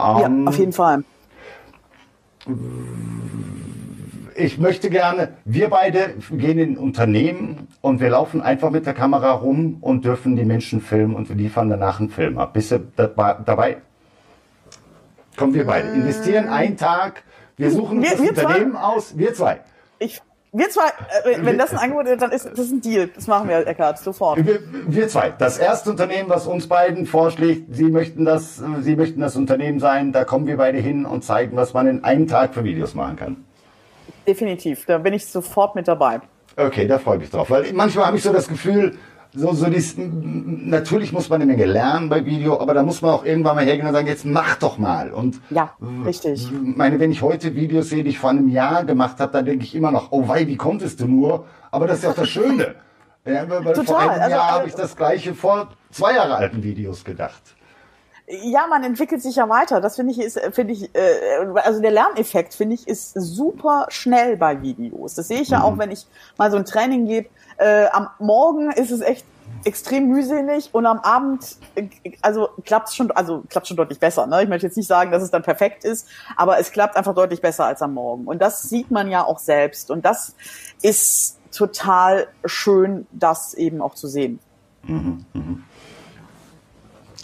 Ähm, 0.00 0.44
ja, 0.44 0.48
auf 0.48 0.58
jeden 0.58 0.72
Fall. 0.72 1.04
Ich 4.34 4.58
möchte 4.58 4.88
gerne, 4.88 5.34
wir 5.44 5.68
beide 5.68 6.14
gehen 6.30 6.58
in 6.58 6.78
Unternehmen 6.78 7.68
und 7.82 8.00
wir 8.00 8.10
laufen 8.10 8.40
einfach 8.40 8.70
mit 8.70 8.86
der 8.86 8.94
Kamera 8.94 9.32
rum 9.32 9.76
und 9.80 10.06
dürfen 10.06 10.36
die 10.36 10.44
Menschen 10.44 10.80
filmen 10.80 11.14
und 11.14 11.28
wir 11.28 11.36
liefern 11.36 11.68
danach 11.68 12.00
einen 12.00 12.08
Film 12.08 12.38
ab. 12.38 12.54
Bist 12.54 12.72
du 12.72 12.80
dabei? 12.96 13.82
Kommen 15.38 15.54
wir 15.54 15.64
beide. 15.64 15.88
Investieren 15.88 16.48
einen 16.48 16.76
Tag. 16.76 17.22
Wir 17.56 17.70
suchen 17.70 18.02
wir, 18.02 18.10
das 18.10 18.22
wir 18.22 18.30
Unternehmen 18.30 18.72
zwei. 18.72 18.80
aus. 18.80 19.16
Wir 19.16 19.34
zwei. 19.34 19.60
Ich, 19.98 20.20
wir 20.52 20.68
zwei, 20.70 20.88
äh, 21.24 21.38
wenn 21.42 21.58
das 21.58 21.72
ein 21.72 21.78
Angebot 21.78 22.06
ist, 22.06 22.20
dann 22.22 22.32
ist 22.32 22.46
das 22.46 22.70
ein 22.70 22.80
Deal. 22.80 23.08
Das 23.14 23.26
machen 23.26 23.48
wir, 23.48 23.66
Eckhard, 23.66 23.98
sofort. 23.98 24.44
Wir, 24.44 24.60
wir 24.86 25.08
zwei. 25.08 25.30
Das 25.30 25.58
erste 25.58 25.90
Unternehmen, 25.90 26.28
was 26.28 26.46
uns 26.46 26.68
beiden 26.68 27.06
vorschlägt, 27.06 27.74
Sie 27.74 27.84
möchten 27.84 28.24
das, 28.24 28.62
Sie 28.80 28.96
möchten 28.96 29.20
das 29.20 29.36
Unternehmen 29.36 29.78
sein, 29.80 30.12
da 30.12 30.24
kommen 30.24 30.46
wir 30.46 30.56
beide 30.56 30.78
hin 30.78 31.06
und 31.06 31.24
zeigen, 31.24 31.56
was 31.56 31.72
man 31.72 31.86
in 31.86 32.04
einem 32.04 32.26
Tag 32.26 32.54
für 32.54 32.64
Videos 32.64 32.94
machen 32.94 33.16
kann. 33.16 33.44
Definitiv. 34.26 34.86
Da 34.86 34.98
bin 34.98 35.14
ich 35.14 35.26
sofort 35.26 35.74
mit 35.74 35.88
dabei. 35.88 36.20
Okay, 36.56 36.88
da 36.88 36.98
freue 36.98 37.16
ich 37.16 37.20
mich 37.22 37.30
drauf. 37.30 37.50
Weil 37.50 37.72
manchmal 37.72 38.06
habe 38.06 38.16
ich 38.16 38.22
so 38.22 38.32
das 38.32 38.48
Gefühl, 38.48 38.98
so, 39.34 39.52
so 39.52 39.66
dies, 39.66 39.94
natürlich 39.98 41.12
muss 41.12 41.28
man 41.28 41.42
eine 41.42 41.52
Menge 41.52 41.66
lernen 41.66 42.08
bei 42.08 42.24
Video, 42.24 42.58
aber 42.60 42.74
da 42.74 42.82
muss 42.82 43.02
man 43.02 43.10
auch 43.10 43.24
irgendwann 43.24 43.56
mal 43.56 43.64
hergehen 43.64 43.86
und 43.86 43.92
sagen, 43.92 44.06
jetzt 44.06 44.24
mach 44.24 44.56
doch 44.56 44.78
mal. 44.78 45.12
Und 45.12 45.40
ja, 45.50 45.72
richtig. 46.06 46.50
meine, 46.52 46.98
wenn 46.98 47.12
ich 47.12 47.22
heute 47.22 47.54
Videos 47.54 47.90
sehe, 47.90 48.04
die 48.04 48.10
ich 48.10 48.18
vor 48.18 48.30
einem 48.30 48.48
Jahr 48.48 48.84
gemacht 48.84 49.20
habe, 49.20 49.32
dann 49.32 49.44
denke 49.44 49.64
ich 49.64 49.74
immer 49.74 49.90
noch, 49.90 50.12
oh 50.12 50.28
wei, 50.28 50.46
wie 50.46 50.56
konntest 50.56 51.00
du 51.00 51.06
nur? 51.06 51.44
Aber 51.70 51.86
das 51.86 51.98
ist 51.98 52.04
ja 52.04 52.10
auch 52.10 52.14
das 52.14 52.28
Schöne. 52.28 52.76
ja, 53.26 53.48
weil 53.48 53.74
Total. 53.74 53.84
vor 53.84 53.98
einem 53.98 54.22
also, 54.22 54.30
Jahr 54.30 54.50
habe 54.50 54.68
ich 54.68 54.74
das 54.74 54.96
gleiche 54.96 55.34
vor 55.34 55.68
zwei 55.90 56.14
Jahre 56.14 56.36
alten 56.36 56.62
Videos 56.62 57.04
gedacht. 57.04 57.56
Ja, 58.30 58.66
man 58.66 58.84
entwickelt 58.84 59.22
sich 59.22 59.36
ja 59.36 59.48
weiter. 59.48 59.80
Das 59.80 59.96
finde 59.96 60.12
ich 60.12 60.20
ist, 60.20 60.38
finde 60.52 60.74
ich, 60.74 60.94
äh, 60.94 61.46
also 61.56 61.80
der 61.80 61.90
Lerneffekt 61.90 62.54
finde 62.54 62.74
ich 62.74 62.86
ist 62.86 63.14
super 63.14 63.86
schnell 63.88 64.36
bei 64.36 64.60
Videos. 64.60 65.14
Das 65.14 65.28
sehe 65.28 65.40
ich 65.40 65.48
ja 65.48 65.60
mhm. 65.60 65.64
auch, 65.64 65.78
wenn 65.78 65.90
ich 65.90 66.06
mal 66.36 66.50
so 66.50 66.58
ein 66.58 66.66
Training 66.66 67.06
gebe 67.06 67.28
äh, 67.58 67.86
am 67.92 68.08
Morgen 68.18 68.70
ist 68.70 68.90
es 68.90 69.00
echt 69.00 69.26
extrem 69.64 70.06
mühselig 70.06 70.70
und 70.72 70.86
am 70.86 71.00
Abend, 71.00 71.56
äh, 71.74 71.88
also 72.22 72.48
klappt 72.64 72.94
schon, 72.94 73.10
also 73.10 73.42
klappt 73.48 73.66
schon 73.66 73.76
deutlich 73.76 73.98
besser. 73.98 74.26
Ne? 74.26 74.42
Ich 74.42 74.48
möchte 74.48 74.66
jetzt 74.66 74.76
nicht 74.76 74.86
sagen, 74.86 75.10
dass 75.10 75.22
es 75.22 75.30
dann 75.30 75.42
perfekt 75.42 75.84
ist, 75.84 76.06
aber 76.36 76.58
es 76.58 76.70
klappt 76.70 76.96
einfach 76.96 77.14
deutlich 77.14 77.40
besser 77.40 77.66
als 77.66 77.82
am 77.82 77.94
Morgen. 77.94 78.26
Und 78.26 78.40
das 78.40 78.62
sieht 78.62 78.90
man 78.90 79.10
ja 79.10 79.24
auch 79.24 79.38
selbst. 79.38 79.90
Und 79.90 80.04
das 80.04 80.34
ist 80.82 81.38
total 81.52 82.28
schön, 82.44 83.06
das 83.10 83.54
eben 83.54 83.82
auch 83.82 83.94
zu 83.94 84.06
sehen. 84.06 84.38
Mhm, 84.84 85.24
mh. 85.32 85.42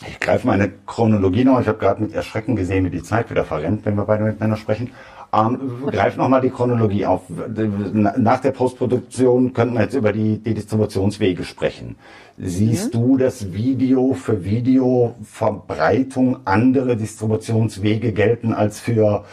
Ich 0.07 0.21
greife 0.21 0.47
meine 0.47 0.71
Chronologie 0.87 1.45
noch. 1.45 1.61
Ich 1.61 1.69
habe 1.69 1.79
gerade 1.79 2.03
mit 2.03 2.15
Erschrecken 2.15 2.57
gesehen, 2.57 2.85
wie 2.85 2.91
die 2.91 3.03
Zeit 3.03 3.31
wieder 3.31 3.45
verrennt, 3.45 3.85
wenn 3.87 3.95
wir 3.97 4.05
beide 4.05 4.25
miteinander 4.25 4.57
sprechen. 4.57 4.91
Ähm, 5.33 5.85
greif 5.87 6.17
nochmal 6.17 6.41
die 6.41 6.51
Chronologie 6.51 7.07
auf. 7.07 7.23
Nach 7.29 8.41
der 8.41 8.51
Postproduktion 8.53 9.53
könnten 9.53 9.75
wir 9.75 9.83
jetzt 9.83 9.95
über 9.95 10.13
die, 10.13 10.39
die 10.39 10.55
Distributionswege 10.55 11.45
sprechen. 11.45 11.97
Siehst 12.39 12.95
mhm. 12.95 12.99
du, 12.99 13.17
dass 13.17 13.53
Video 13.53 14.15
für 14.15 14.45
Videoverbreitung 14.45 16.39
andere 16.45 16.97
Distributionswege 16.97 18.13
gelten 18.13 18.53
als 18.53 18.81
für 18.81 19.25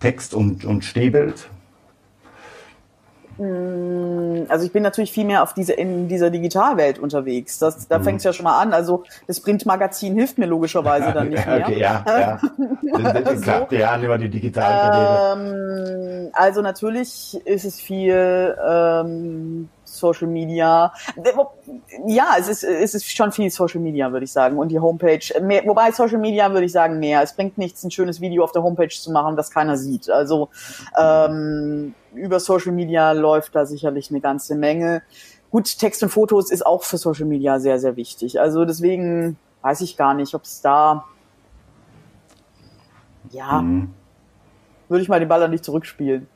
Text 0.00 0.34
und, 0.34 0.64
und 0.64 0.84
Stehbild? 0.84 1.48
Mm, 3.38 4.46
also 4.48 4.66
ich 4.66 4.72
bin 4.72 4.82
natürlich 4.82 5.12
viel 5.12 5.24
mehr 5.24 5.42
auf 5.42 5.54
diese 5.54 5.72
in 5.72 6.08
dieser 6.08 6.30
Digitalwelt 6.30 6.98
unterwegs. 6.98 7.58
Das, 7.58 7.86
da 7.86 7.98
mhm. 7.98 8.04
fängt 8.04 8.18
es 8.18 8.24
ja 8.24 8.32
schon 8.32 8.44
mal 8.44 8.60
an. 8.60 8.72
Also 8.72 9.04
das 9.26 9.40
Printmagazin 9.40 10.14
hilft 10.14 10.38
mir 10.38 10.46
logischerweise 10.46 11.12
dann 11.12 11.28
nicht 11.28 11.46
mehr. 11.46 11.66
Okay, 11.66 11.78
ja, 11.78 12.04
ja. 12.06 12.40
so. 13.36 13.40
Klar, 13.40 13.72
ja, 13.72 14.00
über 14.00 14.18
die 14.18 14.28
digitalen 14.28 15.38
ähm, 15.38 16.30
Also 16.32 16.62
natürlich 16.62 17.40
ist 17.46 17.64
es 17.64 17.80
viel 17.80 18.56
ähm, 18.68 19.68
Social 19.84 20.28
Media. 20.28 20.92
Ja, 22.06 22.34
es 22.38 22.48
ist, 22.48 22.64
es 22.64 22.94
ist 22.94 23.16
schon 23.16 23.32
viel 23.32 23.50
Social 23.50 23.80
Media, 23.80 24.10
würde 24.12 24.24
ich 24.24 24.32
sagen. 24.32 24.58
Und 24.58 24.68
die 24.68 24.78
Homepage, 24.78 25.20
mehr, 25.40 25.62
wobei 25.64 25.92
Social 25.92 26.18
Media 26.18 26.50
würde 26.52 26.66
ich 26.66 26.72
sagen 26.72 26.98
mehr. 26.98 27.22
Es 27.22 27.34
bringt 27.34 27.56
nichts, 27.56 27.84
ein 27.84 27.90
schönes 27.90 28.20
Video 28.20 28.44
auf 28.44 28.52
der 28.52 28.62
Homepage 28.62 28.88
zu 28.88 29.12
machen, 29.12 29.36
das 29.36 29.50
keiner 29.50 29.76
sieht. 29.76 30.10
Also 30.10 30.48
ähm, 30.98 31.94
über 32.18 32.40
Social 32.40 32.72
Media 32.72 33.12
läuft 33.12 33.54
da 33.54 33.66
sicherlich 33.66 34.10
eine 34.10 34.20
ganze 34.20 34.54
Menge. 34.54 35.02
Gut, 35.50 35.78
Text 35.78 36.02
und 36.02 36.10
Fotos 36.10 36.50
ist 36.50 36.66
auch 36.66 36.82
für 36.82 36.98
Social 36.98 37.26
Media 37.26 37.58
sehr, 37.58 37.78
sehr 37.78 37.96
wichtig. 37.96 38.40
Also 38.40 38.64
deswegen 38.64 39.36
weiß 39.62 39.80
ich 39.80 39.96
gar 39.96 40.14
nicht, 40.14 40.34
ob 40.34 40.44
es 40.44 40.60
da 40.60 41.04
ja, 43.30 43.60
mhm. 43.60 43.90
würde 44.88 45.02
ich 45.02 45.08
mal 45.08 45.20
den 45.20 45.28
Ball 45.28 45.42
an 45.42 45.52
dich 45.52 45.62
zurückspielen. 45.62 46.26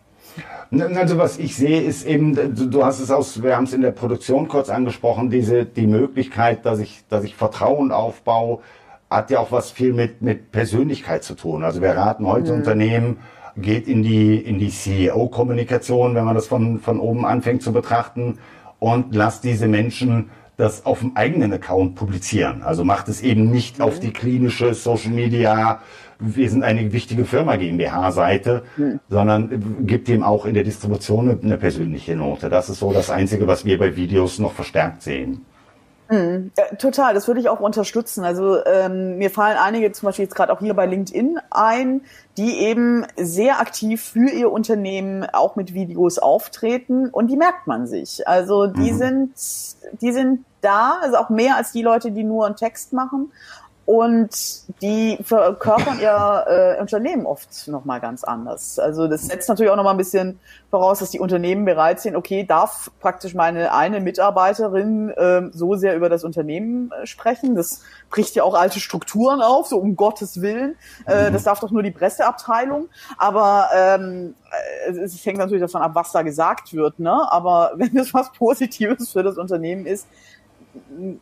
Also 0.70 1.18
was 1.18 1.38
ich 1.38 1.56
sehe, 1.56 1.82
ist 1.82 2.06
eben, 2.06 2.70
du 2.70 2.84
hast 2.84 3.00
es 3.00 3.10
aus, 3.10 3.42
wir 3.42 3.56
haben 3.56 3.64
es 3.64 3.72
in 3.72 3.82
der 3.82 3.90
Produktion 3.90 4.48
kurz 4.48 4.70
angesprochen, 4.70 5.30
diese 5.30 5.66
die 5.66 5.86
Möglichkeit, 5.86 6.64
dass 6.64 6.78
ich, 6.78 7.04
dass 7.08 7.24
ich 7.24 7.34
Vertrauen 7.34 7.92
aufbaue, 7.92 8.60
hat 9.10 9.30
ja 9.30 9.40
auch 9.40 9.52
was 9.52 9.70
viel 9.70 9.92
mit 9.92 10.22
mit 10.22 10.52
Persönlichkeit 10.52 11.22
zu 11.22 11.34
tun. 11.34 11.64
Also 11.64 11.82
wir 11.82 11.90
raten 11.90 12.26
heute 12.26 12.52
mhm. 12.52 12.58
Unternehmen, 12.58 13.18
geht 13.56 13.88
in 13.88 14.02
die 14.02 14.36
in 14.36 14.58
die 14.58 14.70
CEO-Kommunikation, 14.70 16.14
wenn 16.14 16.24
man 16.24 16.34
das 16.34 16.46
von 16.46 16.78
von 16.78 17.00
oben 17.00 17.24
anfängt 17.24 17.62
zu 17.62 17.72
betrachten, 17.72 18.38
und 18.78 19.14
lasst 19.14 19.44
diese 19.44 19.68
Menschen 19.68 20.30
das 20.56 20.84
auf 20.84 21.00
dem 21.00 21.16
eigenen 21.16 21.52
Account 21.52 21.94
publizieren. 21.94 22.62
Also 22.62 22.84
macht 22.84 23.08
es 23.08 23.22
eben 23.22 23.50
nicht 23.50 23.78
mhm. 23.78 23.84
auf 23.84 24.00
die 24.00 24.12
klinische 24.12 24.74
Social 24.74 25.12
Media 25.12 25.80
wir 26.22 26.48
sind 26.48 26.62
eine 26.62 26.92
wichtige 26.92 27.24
Firma 27.24 27.56
GmbH-Seite, 27.56 28.62
hm. 28.76 29.00
sondern 29.08 29.86
gibt 29.86 30.08
ihm 30.08 30.22
auch 30.22 30.46
in 30.46 30.54
der 30.54 30.64
Distribution 30.64 31.38
eine 31.42 31.58
persönliche 31.58 32.16
Note. 32.16 32.48
Das 32.48 32.68
ist 32.68 32.78
so 32.78 32.92
das 32.92 33.10
Einzige, 33.10 33.46
was 33.46 33.64
wir 33.64 33.78
bei 33.78 33.96
Videos 33.96 34.38
noch 34.38 34.52
verstärkt 34.52 35.02
sehen. 35.02 35.44
Mhm. 36.12 36.52
Ja, 36.58 36.76
total, 36.76 37.14
das 37.14 37.26
würde 37.26 37.40
ich 37.40 37.48
auch 37.48 37.60
unterstützen. 37.60 38.22
Also 38.22 38.62
ähm, 38.66 39.16
mir 39.16 39.30
fallen 39.30 39.56
einige, 39.56 39.90
zum 39.92 40.06
Beispiel 40.06 40.24
jetzt 40.24 40.34
gerade 40.34 40.52
auch 40.52 40.60
hier 40.60 40.74
bei 40.74 40.84
LinkedIn 40.84 41.40
ein, 41.50 42.02
die 42.36 42.58
eben 42.58 43.06
sehr 43.16 43.60
aktiv 43.60 44.02
für 44.02 44.28
ihr 44.30 44.52
Unternehmen 44.52 45.24
auch 45.32 45.56
mit 45.56 45.72
Videos 45.72 46.18
auftreten 46.18 47.08
und 47.08 47.28
die 47.28 47.38
merkt 47.38 47.66
man 47.66 47.86
sich. 47.86 48.28
Also 48.28 48.66
die 48.66 48.92
mhm. 48.92 48.98
sind, 48.98 49.32
die 50.02 50.12
sind 50.12 50.44
da, 50.60 50.98
also 51.00 51.16
auch 51.16 51.30
mehr 51.30 51.56
als 51.56 51.72
die 51.72 51.82
Leute, 51.82 52.10
die 52.10 52.24
nur 52.24 52.44
einen 52.44 52.56
Text 52.56 52.92
machen 52.92 53.32
und 53.84 54.30
die 54.80 55.18
verkörpern 55.22 55.98
ihr 56.00 56.44
äh, 56.46 56.80
Unternehmen 56.80 57.26
oft 57.26 57.66
nochmal 57.66 58.00
ganz 58.00 58.22
anders. 58.22 58.78
Also 58.78 59.08
das 59.08 59.26
setzt 59.26 59.48
natürlich 59.48 59.72
auch 59.72 59.76
nochmal 59.76 59.94
ein 59.94 59.98
bisschen 59.98 60.38
voraus, 60.70 61.00
dass 61.00 61.10
die 61.10 61.18
Unternehmen 61.18 61.64
bereit 61.64 62.00
sind, 62.00 62.14
okay, 62.14 62.44
darf 62.44 62.90
praktisch 63.00 63.34
meine 63.34 63.74
eine 63.74 64.00
Mitarbeiterin 64.00 65.10
äh, 65.10 65.42
so 65.52 65.74
sehr 65.74 65.96
über 65.96 66.08
das 66.08 66.22
Unternehmen 66.22 66.92
äh, 66.92 67.06
sprechen. 67.06 67.56
Das 67.56 67.82
bricht 68.08 68.36
ja 68.36 68.44
auch 68.44 68.54
alte 68.54 68.78
Strukturen 68.78 69.42
auf, 69.42 69.66
so 69.66 69.78
um 69.78 69.96
Gottes 69.96 70.40
Willen. 70.40 70.76
Äh, 71.06 71.28
mhm. 71.28 71.32
Das 71.32 71.42
darf 71.42 71.58
doch 71.58 71.72
nur 71.72 71.82
die 71.82 71.90
Presseabteilung. 71.90 72.88
Aber 73.18 73.68
ähm, 73.74 74.34
äh, 74.86 74.92
es 74.92 75.26
hängt 75.26 75.38
natürlich 75.38 75.62
davon 75.62 75.82
ab, 75.82 75.92
was 75.94 76.12
da 76.12 76.22
gesagt 76.22 76.72
wird. 76.72 77.00
Ne? 77.00 77.32
Aber 77.32 77.72
wenn 77.76 77.96
es 77.96 78.14
was 78.14 78.32
Positives 78.32 79.10
für 79.10 79.24
das 79.24 79.38
Unternehmen 79.38 79.86
ist, 79.86 80.06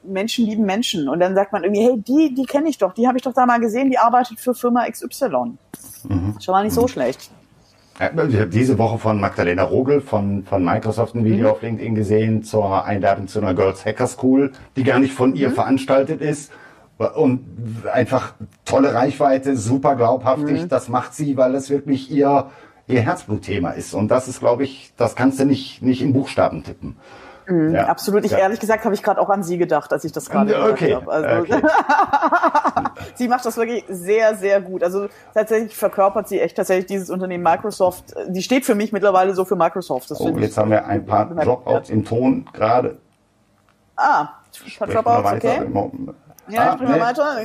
Menschen 0.03 0.47
lieben 0.47 0.65
Menschen. 0.65 1.09
Und 1.09 1.21
dann 1.21 1.35
sagt 1.35 1.53
man 1.53 1.65
irgendwie, 1.65 1.83
hey, 1.83 2.01
die, 2.01 2.35
die 2.35 2.45
kenne 2.45 2.69
ich 2.69 2.79
doch, 2.79 2.93
die 2.95 3.07
habe 3.07 3.19
ich 3.19 3.25
doch 3.25 3.33
da 3.33 3.47
mal 3.47 3.61
gesehen, 3.61 3.91
die 3.91 3.99
arbeitet 3.99 4.41
für 4.41 4.55
Firma 4.55 4.89
XY. 4.89 5.57
Mhm. 6.09 6.37
Schon 6.41 6.53
mal 6.53 6.65
nicht 6.65 6.75
so 6.75 6.87
schlecht. 6.89 7.31
Ich 8.01 8.07
habe 8.17 8.47
diese 8.47 8.79
Woche 8.79 8.99
von 8.99 9.21
Magdalena 9.21 9.63
Rogel 9.63 10.01
von, 10.01 10.45
von 10.45 10.65
Microsoft 10.65 11.15
ein 11.15 11.25
Video 11.25 11.49
mhm. 11.49 11.53
auf 11.53 11.63
LinkedIn 11.63 11.95
gesehen 11.95 12.43
zur 12.43 12.85
Einladung 12.85 13.29
zu 13.29 13.41
einer 13.41 13.53
Girls 13.53 13.85
Hacker 13.85 14.07
School, 14.07 14.53
die 14.77 14.85
gar 14.85 14.99
nicht 14.99 15.13
von 15.13 15.35
ihr 15.35 15.51
mhm. 15.51 15.55
veranstaltet 15.55 16.23
ist. 16.23 16.51
Und 17.15 17.45
einfach 17.93 18.35
tolle 18.65 18.95
Reichweite, 18.95 19.57
super 19.57 19.97
glaubhaftig. 19.97 20.63
Mhm. 20.63 20.69
Das 20.69 20.89
macht 20.89 21.15
sie, 21.15 21.37
weil 21.37 21.55
es 21.55 21.69
wirklich 21.69 22.11
ihr, 22.11 22.51
ihr 22.87 23.01
Herzblutthema 23.01 23.71
ist. 23.71 23.93
Und 23.93 24.09
das 24.09 24.29
ist, 24.29 24.41
glaube 24.41 24.65
ich, 24.65 24.93
das 24.97 25.15
kannst 25.15 25.39
du 25.41 25.45
nicht, 25.45 25.83
nicht 25.83 26.01
in 26.01 26.13
Buchstaben 26.13 26.63
tippen. 26.63 26.97
Mhm, 27.51 27.75
ja. 27.75 27.87
Absolut. 27.87 28.25
Ich 28.25 28.31
ja. 28.31 28.39
ehrlich 28.39 28.61
gesagt 28.61 28.85
habe 28.85 28.95
ich 28.95 29.03
gerade 29.03 29.21
auch 29.21 29.29
an 29.29 29.43
sie 29.43 29.59
gedacht, 29.59 29.93
als 29.93 30.05
ich 30.05 30.13
das 30.13 30.31
gerade 30.31 30.71
okay. 30.71 30.95
habe. 30.95 31.11
Also, 31.11 31.41
okay. 31.41 31.63
sie 33.15 33.29
macht 33.29 33.45
das 33.45 33.57
wirklich 33.57 33.85
sehr, 33.89 34.37
sehr 34.37 34.61
gut. 34.61 34.85
Also 34.85 35.09
tatsächlich 35.35 35.77
verkörpert 35.77 36.29
sie 36.29 36.41
echt 36.41 36.57
tatsächlich 36.57 36.87
dieses 36.87 37.11
Unternehmen 37.11 37.43
Microsoft. 37.43 38.15
Die 38.29 38.43
steht 38.43 38.65
für 38.65 38.75
mich 38.75 38.93
mittlerweile 38.93 39.35
so 39.35 39.45
für 39.45 39.57
Microsoft. 39.57 40.11
Das 40.11 40.21
oh, 40.21 40.29
jetzt 40.39 40.57
haben 40.57 40.71
wir 40.71 40.87
ein 40.87 41.05
paar 41.05 41.27
Dropouts 41.27 41.91
im 41.91 42.05
Ton 42.05 42.47
gerade. 42.53 42.99
Ah, 43.97 44.29
ein 44.65 44.79
paar 44.79 44.89
Dropouts, 44.89 45.33
okay. 45.33 45.61
Ja, 46.49 46.61
ah, 46.61 46.73
sprechen 46.75 46.95
wir 46.95 47.01
weiter. 47.01 47.37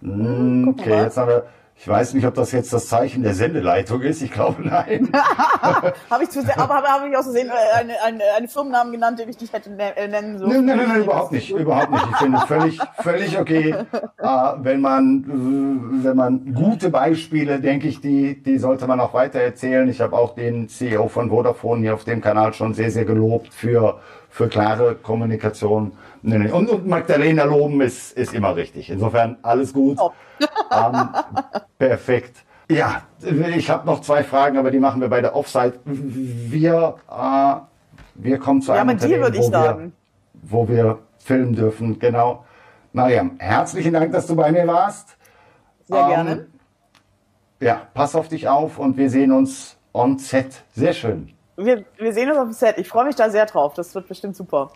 Hm, 0.00 0.68
okay, 0.68 1.02
jetzt 1.02 1.16
haben 1.16 1.28
wir 1.28 1.44
ich 1.80 1.86
weiß 1.86 2.14
nicht, 2.14 2.26
ob 2.26 2.34
das 2.34 2.50
jetzt 2.50 2.72
das 2.72 2.88
Zeichen 2.88 3.22
der 3.22 3.34
Sendeleitung 3.34 4.02
ist. 4.02 4.20
Ich 4.20 4.32
glaube, 4.32 4.62
nein. 4.62 5.10
habe 6.10 6.24
ich 6.24 6.30
zu 6.30 6.42
sehr, 6.42 6.58
aber 6.58 6.82
habe 6.82 7.08
ich 7.08 7.16
aus 7.16 7.24
Versehen 7.24 7.48
äh, 7.48 7.78
eine, 7.78 8.02
eine, 8.02 8.22
eine 8.36 8.48
Firmennamen 8.48 8.92
genannt, 8.92 9.20
den 9.20 9.28
ich 9.28 9.40
nicht 9.40 9.52
hätte 9.52 9.70
äh, 9.78 10.08
nennen 10.08 10.38
sollen? 10.38 10.66
Nein, 10.66 10.76
nein, 10.76 10.88
nein, 10.88 11.02
überhaupt 11.02 11.30
nicht, 11.30 11.50
überhaupt 11.50 11.92
nicht. 11.92 12.04
Ich 12.10 12.16
finde 12.16 12.38
es 12.38 12.44
völlig, 12.44 12.80
völlig 13.00 13.38
okay, 13.38 13.76
äh, 14.18 14.26
wenn 14.58 14.80
man, 14.80 15.22
äh, 15.22 16.04
wenn 16.04 16.16
man 16.16 16.52
gute 16.52 16.90
Beispiele, 16.90 17.60
denke 17.60 17.86
ich, 17.86 18.00
die, 18.00 18.42
die 18.42 18.58
sollte 18.58 18.88
man 18.88 18.98
auch 18.98 19.14
weiter 19.14 19.38
erzählen. 19.38 19.88
Ich 19.88 20.00
habe 20.00 20.16
auch 20.16 20.34
den 20.34 20.68
CEO 20.68 21.06
von 21.06 21.30
Vodafone 21.30 21.82
hier 21.82 21.94
auf 21.94 22.02
dem 22.02 22.20
Kanal 22.20 22.54
schon 22.54 22.74
sehr, 22.74 22.90
sehr 22.90 23.04
gelobt 23.04 23.54
für, 23.54 24.00
für 24.28 24.48
klare 24.48 24.94
Kommunikation. 24.94 25.92
Nee, 26.22 26.38
nee. 26.38 26.50
Und, 26.50 26.68
und 26.68 26.86
Magdalena 26.86 27.44
loben 27.44 27.80
ist, 27.80 28.12
ist 28.12 28.34
immer 28.34 28.56
richtig. 28.56 28.90
Insofern 28.90 29.38
alles 29.42 29.72
gut. 29.72 29.98
Oh. 30.00 30.12
ähm, 30.70 31.08
perfekt. 31.78 32.44
Ja, 32.70 33.02
ich 33.56 33.70
habe 33.70 33.86
noch 33.86 34.02
zwei 34.02 34.22
Fragen, 34.22 34.58
aber 34.58 34.70
die 34.70 34.78
machen 34.78 35.00
wir 35.00 35.08
bei 35.08 35.22
der 35.22 35.34
Offside. 35.34 35.80
Wir, 35.84 36.96
äh, 37.10 37.54
wir 38.14 38.38
kommen 38.38 38.60
zu 38.60 38.72
einem 38.72 38.88
ja, 38.88 38.94
Unternehmen, 38.94 39.34
ich 39.34 39.40
wo. 39.40 39.52
Wir, 39.52 39.92
wo 40.42 40.68
wir 40.68 40.98
filmen 41.18 41.54
dürfen. 41.54 41.98
Genau. 41.98 42.44
Mariam, 42.92 43.36
herzlichen 43.38 43.92
Dank, 43.94 44.12
dass 44.12 44.26
du 44.26 44.36
bei 44.36 44.52
mir 44.52 44.66
warst. 44.66 45.16
Sehr 45.86 46.00
ähm, 46.00 46.08
gerne. 46.08 46.46
Ja, 47.60 47.82
pass 47.94 48.14
auf 48.14 48.28
dich 48.28 48.48
auf 48.48 48.78
und 48.78 48.96
wir 48.96 49.10
sehen 49.10 49.32
uns 49.32 49.76
on 49.92 50.18
set. 50.18 50.62
Sehr 50.74 50.92
schön. 50.92 51.37
Wir, 51.60 51.84
wir 51.96 52.12
sehen 52.12 52.28
uns 52.30 52.38
auf 52.38 52.44
dem 52.44 52.52
Set. 52.52 52.78
Ich 52.78 52.86
freue 52.86 53.04
mich 53.04 53.16
da 53.16 53.30
sehr 53.30 53.44
drauf. 53.44 53.74
Das 53.74 53.92
wird 53.92 54.06
bestimmt 54.06 54.36
super. 54.36 54.70